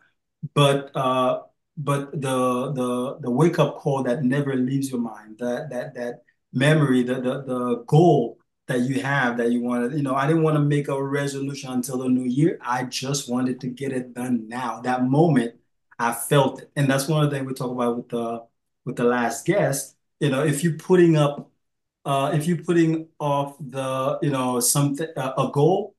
but 0.56 0.90
uh, 0.96 1.42
but 1.78 2.12
the 2.20 2.72
the 2.74 3.18
the 3.22 3.30
wake 3.30 3.60
up 3.60 3.78
call 3.78 4.02
that 4.04 4.24
never 4.24 4.56
leaves 4.56 4.90
your 4.90 5.02
mind, 5.02 5.38
that 5.38 5.70
that 5.70 5.94
that 5.94 6.24
memory, 6.52 7.04
the 7.04 7.16
the 7.16 7.44
the 7.44 7.84
goal 7.86 8.40
that 8.68 8.82
you 8.82 9.02
have 9.02 9.38
that 9.38 9.52
you 9.52 9.62
wanted. 9.62 9.94
You 9.94 10.04
know, 10.04 10.16
I 10.16 10.28
didn't 10.28 10.44
want 10.44 10.56
to 10.56 10.62
make 10.62 10.88
a 10.90 11.02
resolution 11.02 11.72
until 11.72 12.00
the 12.00 12.10
new 12.10 12.26
year. 12.26 12.60
I 12.62 12.84
just 12.84 13.30
wanted 13.30 13.60
to 13.62 13.68
get 13.68 13.92
it 13.92 14.14
done 14.14 14.48
now. 14.48 14.82
That 14.82 15.04
moment, 15.04 15.56
I 15.98 16.14
felt 16.14 16.62
it. 16.62 16.72
And 16.76 16.90
that's 16.90 17.08
one 17.08 17.24
of 17.24 17.30
the 17.30 17.36
things 17.36 17.48
we 17.48 17.54
talk 17.54 17.72
about 17.72 17.98
with 17.98 18.10
the 18.10 18.44
with 18.86 18.96
the 18.96 19.06
last 19.06 19.46
guest. 19.46 19.96
You 20.20 20.30
know, 20.30 20.44
if 20.44 20.64
you're 20.64 20.78
putting 20.78 21.18
up, 21.18 21.50
uh, 22.06 22.32
if 22.34 22.46
you're 22.46 22.64
putting 22.64 23.08
off 23.20 23.56
the, 23.60 24.20
you 24.22 24.32
know, 24.32 24.60
something 24.60 25.08
uh, 25.16 25.34
a 25.38 25.50
goal, 25.52 25.96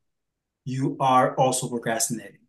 you 0.64 0.96
are 1.00 1.34
also 1.36 1.68
procrastinating. 1.68 2.40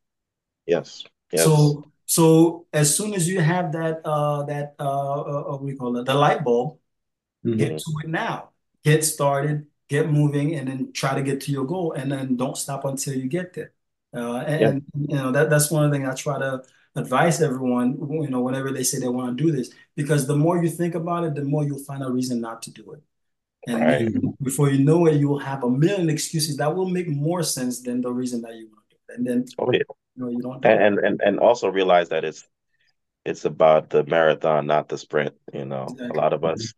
Yes. 0.65 1.05
Yes. 1.32 1.43
So 1.43 1.86
so 2.05 2.65
as 2.73 2.95
soon 2.95 3.13
as 3.13 3.29
you 3.29 3.39
have 3.39 3.71
that 3.71 4.01
uh 4.03 4.43
that 4.43 4.75
uh, 4.79 5.21
uh 5.21 5.43
what 5.51 5.60
do 5.60 5.65
we 5.65 5.75
call 5.75 5.95
it 5.97 6.05
the 6.05 6.13
light 6.13 6.43
bulb, 6.43 6.77
mm-hmm. 7.45 7.58
get 7.58 7.77
to 7.77 7.91
it 8.03 8.10
now. 8.10 8.49
Get 8.84 9.03
started, 9.03 9.67
get 9.89 10.10
moving, 10.10 10.56
and 10.56 10.67
then 10.67 10.91
try 10.93 11.15
to 11.15 11.21
get 11.21 11.41
to 11.41 11.52
your 11.52 11.65
goal, 11.65 11.93
and 11.93 12.12
then 12.12 12.36
don't 12.36 12.58
stop 12.58 12.86
until 12.86 13.15
you 13.15 13.28
get 13.28 13.54
there. 13.54 13.73
Uh, 14.15 14.38
and, 14.38 14.62
yeah. 14.62 14.67
and 14.69 14.84
you 15.08 15.15
know 15.15 15.32
that 15.32 15.49
that's 15.49 15.69
one 15.69 15.84
of 15.84 15.91
the 15.91 15.97
things 15.97 16.10
I 16.10 16.15
try 16.15 16.39
to 16.39 16.63
advise 16.95 17.41
everyone. 17.41 17.97
You 17.99 18.30
know, 18.30 18.41
whenever 18.41 18.71
they 18.71 18.84
say 18.84 18.99
they 18.99 19.08
want 19.08 19.38
to 19.38 19.43
do 19.43 19.52
this, 19.52 19.71
because 19.95 20.25
the 20.25 20.36
more 20.36 20.63
you 20.63 20.69
think 20.69 20.95
about 20.95 21.25
it, 21.25 21.36
the 21.36 21.43
more 21.43 21.63
you'll 21.63 21.84
find 21.84 22.04
a 22.04 22.10
reason 22.10 22.39
not 22.41 22.62
to 22.63 22.71
do 22.71 22.93
it. 22.93 23.02
And 23.67 23.82
right. 23.82 24.41
before 24.41 24.69
you 24.69 24.84
know 24.84 25.06
it, 25.08 25.15
you 25.15 25.28
will 25.28 25.39
have 25.39 25.63
a 25.63 25.69
million 25.69 26.10
excuses 26.10 26.58
that 26.58 26.73
will 26.73 26.89
make 26.89 27.10
more 27.10 27.43
sense 27.43 27.82
than 27.82 28.02
the 28.02 28.12
reason 28.12 28.41
that 28.43 28.56
you 28.56 28.67
want 28.67 28.89
to 28.89 28.95
do 28.95 29.02
it. 29.10 29.17
And 29.17 29.28
then 29.28 29.45
oh, 29.60 29.71
yeah. 29.71 29.80
you 30.15 30.23
know 30.23 30.30
you 30.30 30.41
don't. 30.41 30.62
Do 30.62 30.69
and, 30.69 30.97
and 30.99 31.21
and 31.21 31.39
also 31.39 31.69
realize 31.69 32.10
that 32.10 32.23
it's 32.23 32.47
it's 33.25 33.45
about 33.45 33.89
the 33.89 34.03
marathon, 34.05 34.67
not 34.67 34.89
the 34.89 34.97
sprint. 34.97 35.36
You 35.53 35.65
know, 35.65 35.84
exactly. 35.84 36.08
a 36.08 36.13
lot 36.13 36.34
of 36.34 36.43
us 36.43 36.73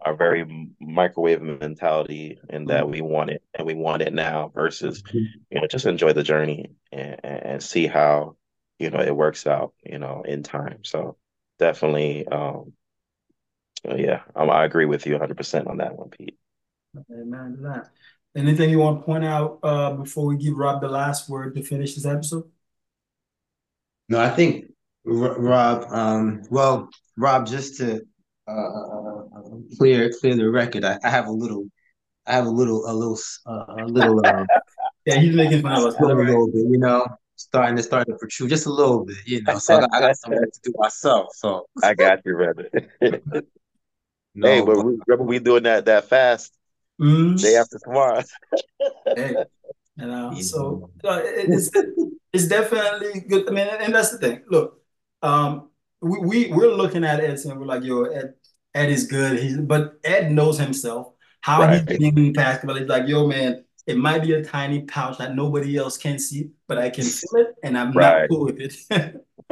are 0.00 0.16
very 0.16 0.72
microwave 0.80 1.40
mentality 1.40 2.38
in 2.50 2.66
that 2.66 2.82
mm-hmm. 2.82 2.92
we 2.92 3.00
want 3.00 3.30
it 3.30 3.42
and 3.54 3.66
we 3.66 3.74
want 3.74 4.02
it 4.02 4.12
now 4.12 4.50
versus, 4.54 5.02
mm-hmm. 5.02 5.18
you 5.50 5.60
know, 5.60 5.66
just 5.66 5.86
enjoy 5.86 6.12
the 6.12 6.22
journey 6.22 6.70
and, 6.92 7.20
and 7.24 7.62
see 7.62 7.86
how, 7.86 8.36
you 8.78 8.90
know, 8.90 9.00
it 9.00 9.14
works 9.14 9.46
out, 9.46 9.72
you 9.84 9.98
know, 9.98 10.22
in 10.26 10.42
time. 10.42 10.78
So 10.82 11.16
definitely, 11.58 12.26
um, 12.26 12.72
yeah, 13.84 14.22
I, 14.34 14.44
I 14.44 14.64
agree 14.64 14.86
with 14.86 15.06
you 15.06 15.16
100% 15.16 15.68
on 15.68 15.78
that 15.78 15.96
one, 15.96 16.10
Pete. 16.10 16.38
Amen 17.10 17.56
to 17.56 17.62
that. 17.62 17.90
Anything 18.36 18.70
you 18.70 18.80
want 18.80 19.00
to 19.00 19.04
point 19.04 19.24
out 19.24 19.60
uh, 19.62 19.92
before 19.92 20.26
we 20.26 20.36
give 20.36 20.56
Rob 20.56 20.80
the 20.80 20.88
last 20.88 21.28
word 21.28 21.54
to 21.54 21.62
finish 21.62 21.94
this 21.94 22.06
episode? 22.06 22.50
No, 24.08 24.20
I 24.20 24.28
think 24.28 24.73
Rob, 25.04 25.86
um, 25.90 26.42
well, 26.50 26.88
Rob, 27.16 27.46
just 27.46 27.76
to 27.78 28.00
uh, 28.48 28.50
uh, 28.50 29.18
uh, 29.36 29.40
clear 29.78 30.10
clear 30.20 30.34
the 30.34 30.50
record, 30.50 30.84
I, 30.84 30.98
I, 31.04 31.10
have 31.10 31.26
a 31.26 31.32
little, 31.32 31.66
I 32.26 32.32
have 32.32 32.46
a 32.46 32.50
little, 32.50 32.86
a 32.86 32.92
little, 32.92 33.18
uh, 33.46 33.64
a 33.80 33.86
little. 33.86 34.26
Um, 34.26 34.46
yeah, 35.06 35.18
he's 35.18 35.34
making 35.34 35.62
fun 35.62 35.72
of 35.72 35.84
us. 35.84 35.94
A 35.98 36.04
little 36.04 36.46
bit, 36.50 36.64
you 36.70 36.78
know, 36.78 37.06
starting 37.36 37.76
to 37.76 37.82
start 37.82 38.06
to 38.08 38.14
protrude 38.14 38.50
just 38.50 38.66
a 38.66 38.72
little 38.72 39.04
bit, 39.04 39.16
you 39.26 39.42
know. 39.42 39.58
So 39.58 39.76
I 39.76 39.80
got, 39.80 39.94
I 39.94 40.00
got 40.00 40.16
something 40.16 40.40
to 40.40 40.60
do 40.62 40.72
myself. 40.76 41.28
So 41.34 41.66
I 41.82 41.94
got 41.94 42.20
you, 42.24 42.34
brother. 42.34 42.70
no, 44.34 44.48
hey, 44.48 44.60
but 44.62 44.84
we, 44.84 44.98
remember 45.06 45.24
we 45.24 45.38
doing 45.38 45.64
that 45.64 45.84
that 45.86 46.08
fast 46.08 46.56
mm-hmm. 47.00 47.36
day 47.36 47.56
after 47.56 47.78
tomorrow. 47.78 48.22
hey, 49.16 49.36
you 49.96 50.06
know, 50.06 50.34
so 50.40 50.90
uh, 51.04 51.20
it, 51.22 51.50
it's 51.50 51.70
it's 52.32 52.48
definitely 52.48 53.20
good. 53.20 53.48
I 53.48 53.52
mean, 53.52 53.68
and 53.68 53.94
that's 53.94 54.10
the 54.12 54.18
thing. 54.18 54.42
Look, 54.48 54.83
um, 55.24 55.70
we, 56.00 56.18
we 56.18 56.52
we're 56.52 56.74
looking 56.74 57.04
at 57.04 57.20
Ed 57.20 57.38
and 57.44 57.58
we're 57.58 57.66
like, 57.66 57.82
yo, 57.82 58.04
Ed, 58.04 58.34
Ed 58.74 58.90
is 58.90 59.06
good. 59.06 59.38
He's 59.38 59.56
but 59.56 59.98
Ed 60.04 60.30
knows 60.30 60.58
himself 60.58 61.12
how 61.40 61.60
right. 61.60 61.88
he's 61.88 62.12
being 62.12 62.34
passed. 62.34 62.66
But 62.66 62.76
it's 62.76 62.90
like, 62.90 63.08
yo, 63.08 63.26
man, 63.26 63.64
it 63.86 63.96
might 63.96 64.22
be 64.22 64.34
a 64.34 64.44
tiny 64.44 64.82
pouch 64.82 65.18
that 65.18 65.34
nobody 65.34 65.76
else 65.76 65.96
can 65.96 66.18
see, 66.18 66.50
but 66.68 66.78
I 66.78 66.90
can 66.90 67.04
feel 67.04 67.40
it, 67.40 67.54
and 67.62 67.76
I'm 67.76 67.92
right. 67.92 68.22
not 68.22 68.28
cool 68.28 68.44
with 68.44 68.60
it. 68.60 68.76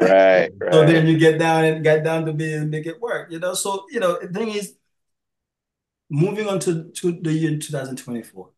right, 0.01 0.51
right. 0.61 0.73
So 0.73 0.87
then 0.87 1.07
you 1.07 1.19
get 1.19 1.39
down 1.39 1.65
and 1.65 1.83
get 1.83 2.05
down 2.05 2.27
to 2.27 2.33
be 2.33 2.53
and 2.53 2.71
make 2.71 2.87
it 2.87 3.01
work. 3.01 3.33
You 3.33 3.39
know, 3.39 3.55
so 3.55 3.87
you 3.91 4.01
know, 4.01 4.19
the 4.21 4.29
thing 4.29 4.51
is, 4.51 4.75
moving 6.11 6.47
on 6.47 6.61
to, 6.61 6.91
to 6.91 7.13
the 7.13 7.33
year 7.33 7.59
2024 7.59 8.51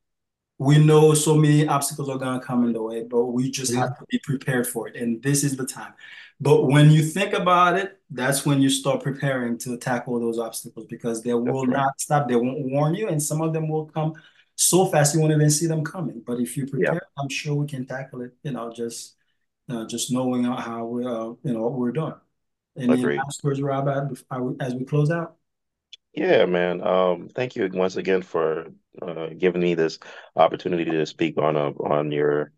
we 0.59 0.79
know 0.79 1.14
so 1.14 1.35
many 1.35 1.66
obstacles 1.66 2.09
are 2.09 2.18
going 2.18 2.38
to 2.38 2.44
come 2.44 2.64
in 2.64 2.72
the 2.72 2.83
way, 2.83 3.03
but 3.03 3.27
we 3.27 3.50
just 3.50 3.72
yeah. 3.72 3.81
have 3.81 3.98
to 3.98 4.05
be 4.09 4.18
prepared 4.20 4.66
for 4.66 4.88
it. 4.88 4.96
And 4.96 5.22
this 5.22 5.42
is 5.42 5.57
the 5.57 5.66
time. 5.66 5.94
But 6.40 6.66
when 6.66 6.90
you 6.90 7.03
think 7.03 7.33
about 7.33 7.79
it, 7.79 8.01
that's 8.11 8.44
when 8.44 8.61
you 8.61 8.68
start 8.68 9.03
preparing 9.03 9.57
to 9.59 9.77
tackle 9.79 10.18
those 10.20 10.38
obstacles 10.38 10.87
because 10.87 11.23
they 11.23 11.33
will 11.35 11.66
right. 11.66 11.77
not 11.77 12.01
stop. 12.01 12.29
They 12.29 12.37
won't 12.37 12.70
warn 12.70 12.94
you, 12.94 13.09
and 13.09 13.23
some 13.23 13.40
of 13.40 13.53
them 13.53 13.68
will 13.68 13.87
come 13.87 14.14
so 14.57 14.87
fast 14.87 15.14
you 15.14 15.20
won't 15.20 15.33
even 15.33 15.51
see 15.51 15.66
them 15.66 15.85
coming. 15.85 16.23
But 16.25 16.40
if 16.40 16.57
you 16.57 16.66
prepare, 16.66 16.94
yeah. 16.94 17.23
I'm 17.23 17.29
sure 17.29 17.55
we 17.55 17.66
can 17.66 17.87
tackle 17.87 18.23
it. 18.23 18.33
You 18.42 18.53
know, 18.53 18.73
just 18.73 19.14
you 19.68 19.75
know, 19.75 19.87
just 19.87 20.12
knowing 20.12 20.44
how 20.44 20.85
we, 20.87 21.05
uh, 21.05 21.33
you 21.42 21.53
know, 21.53 21.62
what 21.62 21.73
we're 21.73 21.92
doing. 21.92 22.14
Any 22.77 22.97
last 22.97 23.42
words, 23.44 23.62
Rob, 23.62 23.88
as 24.61 24.75
we 24.75 24.85
close 24.85 25.11
out? 25.11 25.37
Yeah, 26.12 26.47
man. 26.47 26.81
Um, 26.81 27.29
thank 27.29 27.57
you 27.57 27.68
once 27.73 27.97
again 27.97 28.23
for 28.23 28.66
uh, 29.01 29.29
giving 29.37 29.61
me 29.62 29.75
this 29.75 29.99
opportunity 30.37 30.85
to 30.85 31.07
speak 31.07 31.38
on 31.38 31.57
a 31.57 31.70
on 31.70 32.12
your 32.12 32.53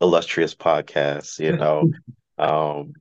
illustrious 0.00 0.54
podcast. 0.54 1.38
You 1.38 1.56
know, 1.56 1.90
um, 2.38 2.94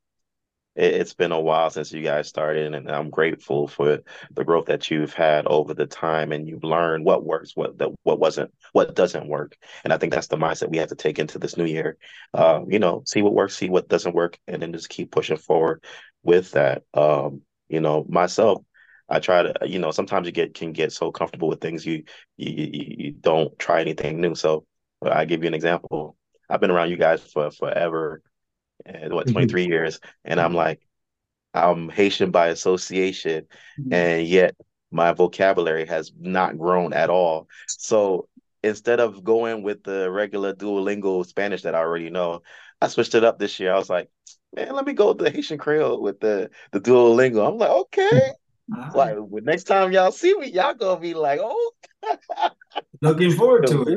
it, 0.82 0.96
has 0.96 1.14
been 1.14 1.32
a 1.32 1.40
while 1.40 1.70
since 1.70 1.92
you 1.92 2.02
guys 2.02 2.28
started, 2.28 2.74
and 2.74 2.90
I'm 2.90 3.10
grateful 3.10 3.68
for 3.68 4.00
the 4.32 4.44
growth 4.44 4.66
that 4.66 4.90
you've 4.90 5.14
had 5.14 5.46
over 5.46 5.74
the 5.74 5.86
time, 5.86 6.32
and 6.32 6.48
you've 6.48 6.64
learned 6.64 7.06
what 7.06 7.24
works, 7.24 7.56
what 7.56 7.78
that 7.78 7.90
what 8.04 8.20
wasn't, 8.20 8.52
what 8.74 8.96
doesn't 8.96 9.28
work, 9.28 9.56
and 9.84 9.94
I 9.94 9.98
think 9.98 10.14
that's 10.14 10.28
the 10.28 10.38
mindset 10.38 10.72
we 10.72 10.78
have 10.78 10.90
to 10.90 10.96
take 10.96 11.20
into 11.20 11.38
this 11.38 11.56
new 11.56 11.66
year. 11.66 11.98
Um, 12.34 12.72
you 12.72 12.80
know, 12.80 13.04
see 13.06 13.22
what 13.22 13.34
works, 13.34 13.56
see 13.56 13.70
what 13.70 13.90
doesn't 13.90 14.16
work, 14.16 14.40
and 14.48 14.62
then 14.62 14.74
just 14.74 14.90
keep 14.90 15.12
pushing 15.12 15.38
forward 15.38 15.84
with 16.24 16.52
that. 16.52 16.84
Um, 16.94 17.42
you 17.70 17.80
know, 17.80 18.06
myself, 18.10 18.64
I 19.08 19.20
try 19.20 19.44
to, 19.44 19.54
you 19.68 19.80
know, 19.80 19.92
sometimes 19.92 20.26
you 20.26 20.32
get 20.32 20.54
can 20.56 20.74
get 20.74 20.92
so 20.92 21.12
comfortable 21.12 21.50
with 21.50 21.62
things 21.62 21.86
you 21.86 22.04
you 22.38 22.70
you 22.72 23.12
don't 23.12 23.58
try 23.60 23.82
anything 23.82 24.20
new. 24.20 24.36
So 24.36 24.66
I 25.04 25.26
give 25.26 25.44
you 25.44 25.48
an 25.48 25.54
example. 25.54 26.16
I've 26.50 26.60
been 26.60 26.72
around 26.72 26.90
you 26.90 26.98
guys 26.98 27.22
for 27.22 27.52
forever, 27.52 28.22
and 28.86 29.14
what 29.14 29.26
mm-hmm. 29.28 29.34
23 29.34 29.64
mm-hmm. 29.64 29.72
years, 29.72 30.00
and 30.24 30.40
I'm 30.40 30.54
like, 30.54 30.82
I'm 31.54 31.90
Haitian 31.90 32.32
by 32.32 32.48
association, 32.48 33.46
mm-hmm. 33.80 33.94
and 33.94 34.28
yet 34.28 34.56
my 34.92 35.14
vocabulary 35.14 35.86
has 35.86 36.12
not 36.20 36.58
grown 36.58 36.94
at 36.94 37.10
all. 37.10 37.48
So 37.68 38.28
instead 38.64 39.00
of 39.00 39.24
going 39.24 39.64
with 39.64 39.84
the 39.84 40.12
regular 40.12 40.54
Duolingo 40.54 41.26
Spanish 41.26 41.64
that 41.64 41.76
I 41.76 41.80
already 41.80 42.10
know, 42.10 42.42
I 42.82 42.88
switched 42.88 43.16
it 43.16 43.24
up 43.24 43.40
this 43.40 43.60
year. 43.60 43.74
I 43.74 43.78
was 43.78 43.90
like, 43.90 44.10
man, 44.56 44.74
let 44.74 44.86
me 44.86 44.94
go 44.94 45.10
with 45.10 45.20
the 45.20 45.30
Haitian 45.30 45.58
Creole 45.58 46.02
with 46.02 46.20
the 46.20 46.50
the 46.72 46.82
Duolingo. 46.82 47.48
I'm 47.48 47.58
like, 47.58 47.70
okay. 47.70 48.32
Like 48.94 49.18
next 49.44 49.66
time 49.66 49.92
y'all 49.92 50.12
see 50.12 50.34
me, 50.38 50.50
y'all 50.50 50.74
gonna 50.74 51.00
be 51.00 51.14
like, 51.14 51.40
oh. 51.44 51.72
Looking 53.02 53.34
forward 53.34 53.68
to 53.68 53.82
it. 53.82 53.88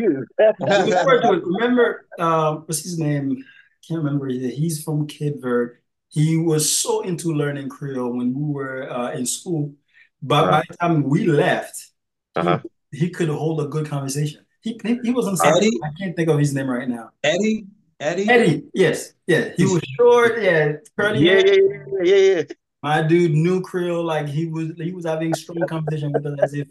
Looking 0.60 0.92
forward 0.92 1.22
to 1.22 1.32
it. 1.34 1.42
Remember, 1.44 2.06
um, 2.18 2.64
what's 2.66 2.82
his 2.82 2.98
name? 2.98 3.44
Can't 3.86 4.02
remember. 4.02 4.28
He's 4.28 4.82
from 4.82 5.06
Cape 5.06 5.40
Verde. 5.40 5.74
He 6.08 6.36
was 6.36 6.70
so 6.70 7.00
into 7.02 7.32
learning 7.32 7.68
Creole 7.68 8.16
when 8.16 8.32
we 8.34 8.52
were 8.52 8.90
uh, 8.90 9.12
in 9.12 9.26
school, 9.26 9.74
but 10.22 10.50
by 10.50 10.62
the 10.68 10.76
time 10.76 11.02
we 11.02 11.26
left, 11.26 11.90
uh-huh. 12.36 12.60
he, 12.92 12.98
he, 12.98 13.10
could 13.10 13.28
hold 13.28 13.60
a 13.60 13.66
good 13.66 13.86
conversation. 13.86 14.46
He 14.60 14.80
he 15.02 15.10
was 15.10 15.26
on 15.26 15.36
Eddie. 15.44 15.78
I 15.82 15.90
can't 15.98 16.14
think 16.14 16.28
of 16.28 16.38
his 16.38 16.54
name 16.54 16.70
right 16.70 16.88
now. 16.88 17.10
Eddie. 17.22 17.66
Eddie. 17.98 18.28
Eddie. 18.28 18.62
Yes. 18.72 19.12
Yeah. 19.26 19.50
He 19.56 19.64
was 19.64 19.82
short. 19.98 20.40
Yeah. 20.40 20.74
Curly. 20.96 21.18
Yeah. 21.18 21.42
Yeah. 21.44 21.54
Yeah. 21.54 22.02
Yeah. 22.04 22.34
yeah. 22.34 22.42
My 22.82 23.02
dude 23.02 23.32
knew 23.32 23.60
Creole 23.62 24.04
like 24.04 24.28
he 24.28 24.46
was 24.46 24.72
he 24.76 24.92
was 24.92 25.06
having 25.06 25.34
strong 25.34 25.66
conversation 25.66 26.12
with 26.12 26.26
us 26.26 26.38
as 26.42 26.54
if 26.54 26.68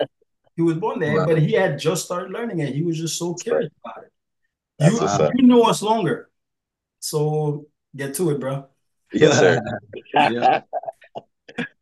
he 0.56 0.62
was 0.62 0.78
born 0.78 1.00
there, 1.00 1.18
right. 1.18 1.28
but 1.28 1.40
he 1.40 1.54
had 1.54 1.80
just 1.80 2.06
started 2.06 2.32
learning 2.32 2.60
it. 2.60 2.74
He 2.74 2.84
was 2.84 2.98
just 2.98 3.18
so 3.18 3.34
curious 3.34 3.72
about 3.84 4.06
it. 4.06 4.12
You, 4.80 5.30
you 5.36 5.48
know 5.48 5.64
us 5.64 5.82
longer. 5.82 6.30
So 7.04 7.68
get 7.96 8.16
to 8.16 8.32
it, 8.32 8.40
bro. 8.40 8.66
Yes, 9.12 9.38
sir. 9.38 9.62
yeah. 10.14 10.62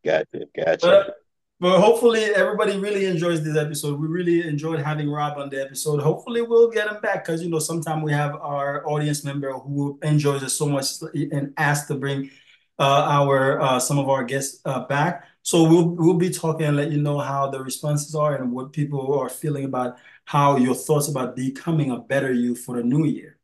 Gotcha. 0.04 0.46
Gotcha. 0.56 0.78
But, 0.82 1.16
but 1.60 1.80
hopefully 1.80 2.24
everybody 2.24 2.78
really 2.80 3.06
enjoys 3.06 3.44
this 3.44 3.56
episode. 3.56 4.00
We 4.00 4.08
really 4.08 4.48
enjoyed 4.48 4.80
having 4.82 5.12
Rob 5.12 5.38
on 5.38 5.50
the 5.50 5.62
episode. 5.62 6.02
Hopefully 6.02 6.42
we'll 6.42 6.72
get 6.72 6.88
him 6.88 7.00
back 7.02 7.24
because 7.24 7.44
you 7.44 7.52
know 7.52 7.60
sometimes 7.60 8.04
we 8.04 8.12
have 8.12 8.34
our 8.34 8.88
audience 8.90 9.24
member 9.24 9.54
who 9.54 10.00
enjoys 10.02 10.42
it 10.42 10.50
so 10.50 10.66
much 10.66 10.88
and 11.14 11.54
asked 11.56 11.88
to 11.90 11.96
bring 11.96 12.32
uh, 12.80 13.06
our 13.08 13.62
uh, 13.62 13.80
some 13.80 14.00
of 14.00 14.10
our 14.10 14.24
guests 14.24 14.60
uh, 14.66 14.86
back. 14.88 15.26
So 15.44 15.70
we'll 15.70 15.90
we'll 15.90 16.18
be 16.18 16.32
talking 16.32 16.66
and 16.66 16.78
let 16.78 16.92
you 16.92 17.00
know 17.00 17.20
how 17.20 17.52
the 17.52 17.64
responses 17.64 18.16
are 18.16 18.36
and 18.36 18.52
what 18.52 18.74
people 18.74 19.20
are 19.20 19.30
feeling 19.30 19.66
about 19.66 19.98
how 20.26 20.58
your 20.58 20.74
thoughts 20.74 21.10
about 21.10 21.36
becoming 21.36 21.92
a 21.92 21.98
better 22.00 22.34
you 22.34 22.56
for 22.56 22.78
the 22.78 22.84
new 22.84 23.06
year. 23.06 23.38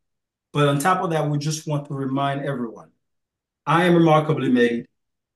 But 0.58 0.70
on 0.70 0.80
top 0.80 1.04
of 1.04 1.12
that, 1.12 1.30
we 1.30 1.38
just 1.38 1.68
want 1.68 1.88
to 1.88 1.94
remind 1.94 2.44
everyone: 2.44 2.90
I 3.68 3.86
am 3.86 3.94
remarkably 3.94 4.50
made. 4.50 4.88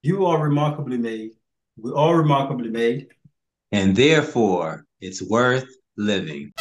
You 0.01 0.25
are 0.25 0.41
remarkably 0.41 0.97
made. 0.97 1.33
We 1.77 1.91
are 1.93 2.17
remarkably 2.17 2.71
made. 2.71 3.09
And 3.71 3.95
therefore, 3.95 4.83
it's 4.99 5.21
worth 5.21 5.67
living. 5.95 6.53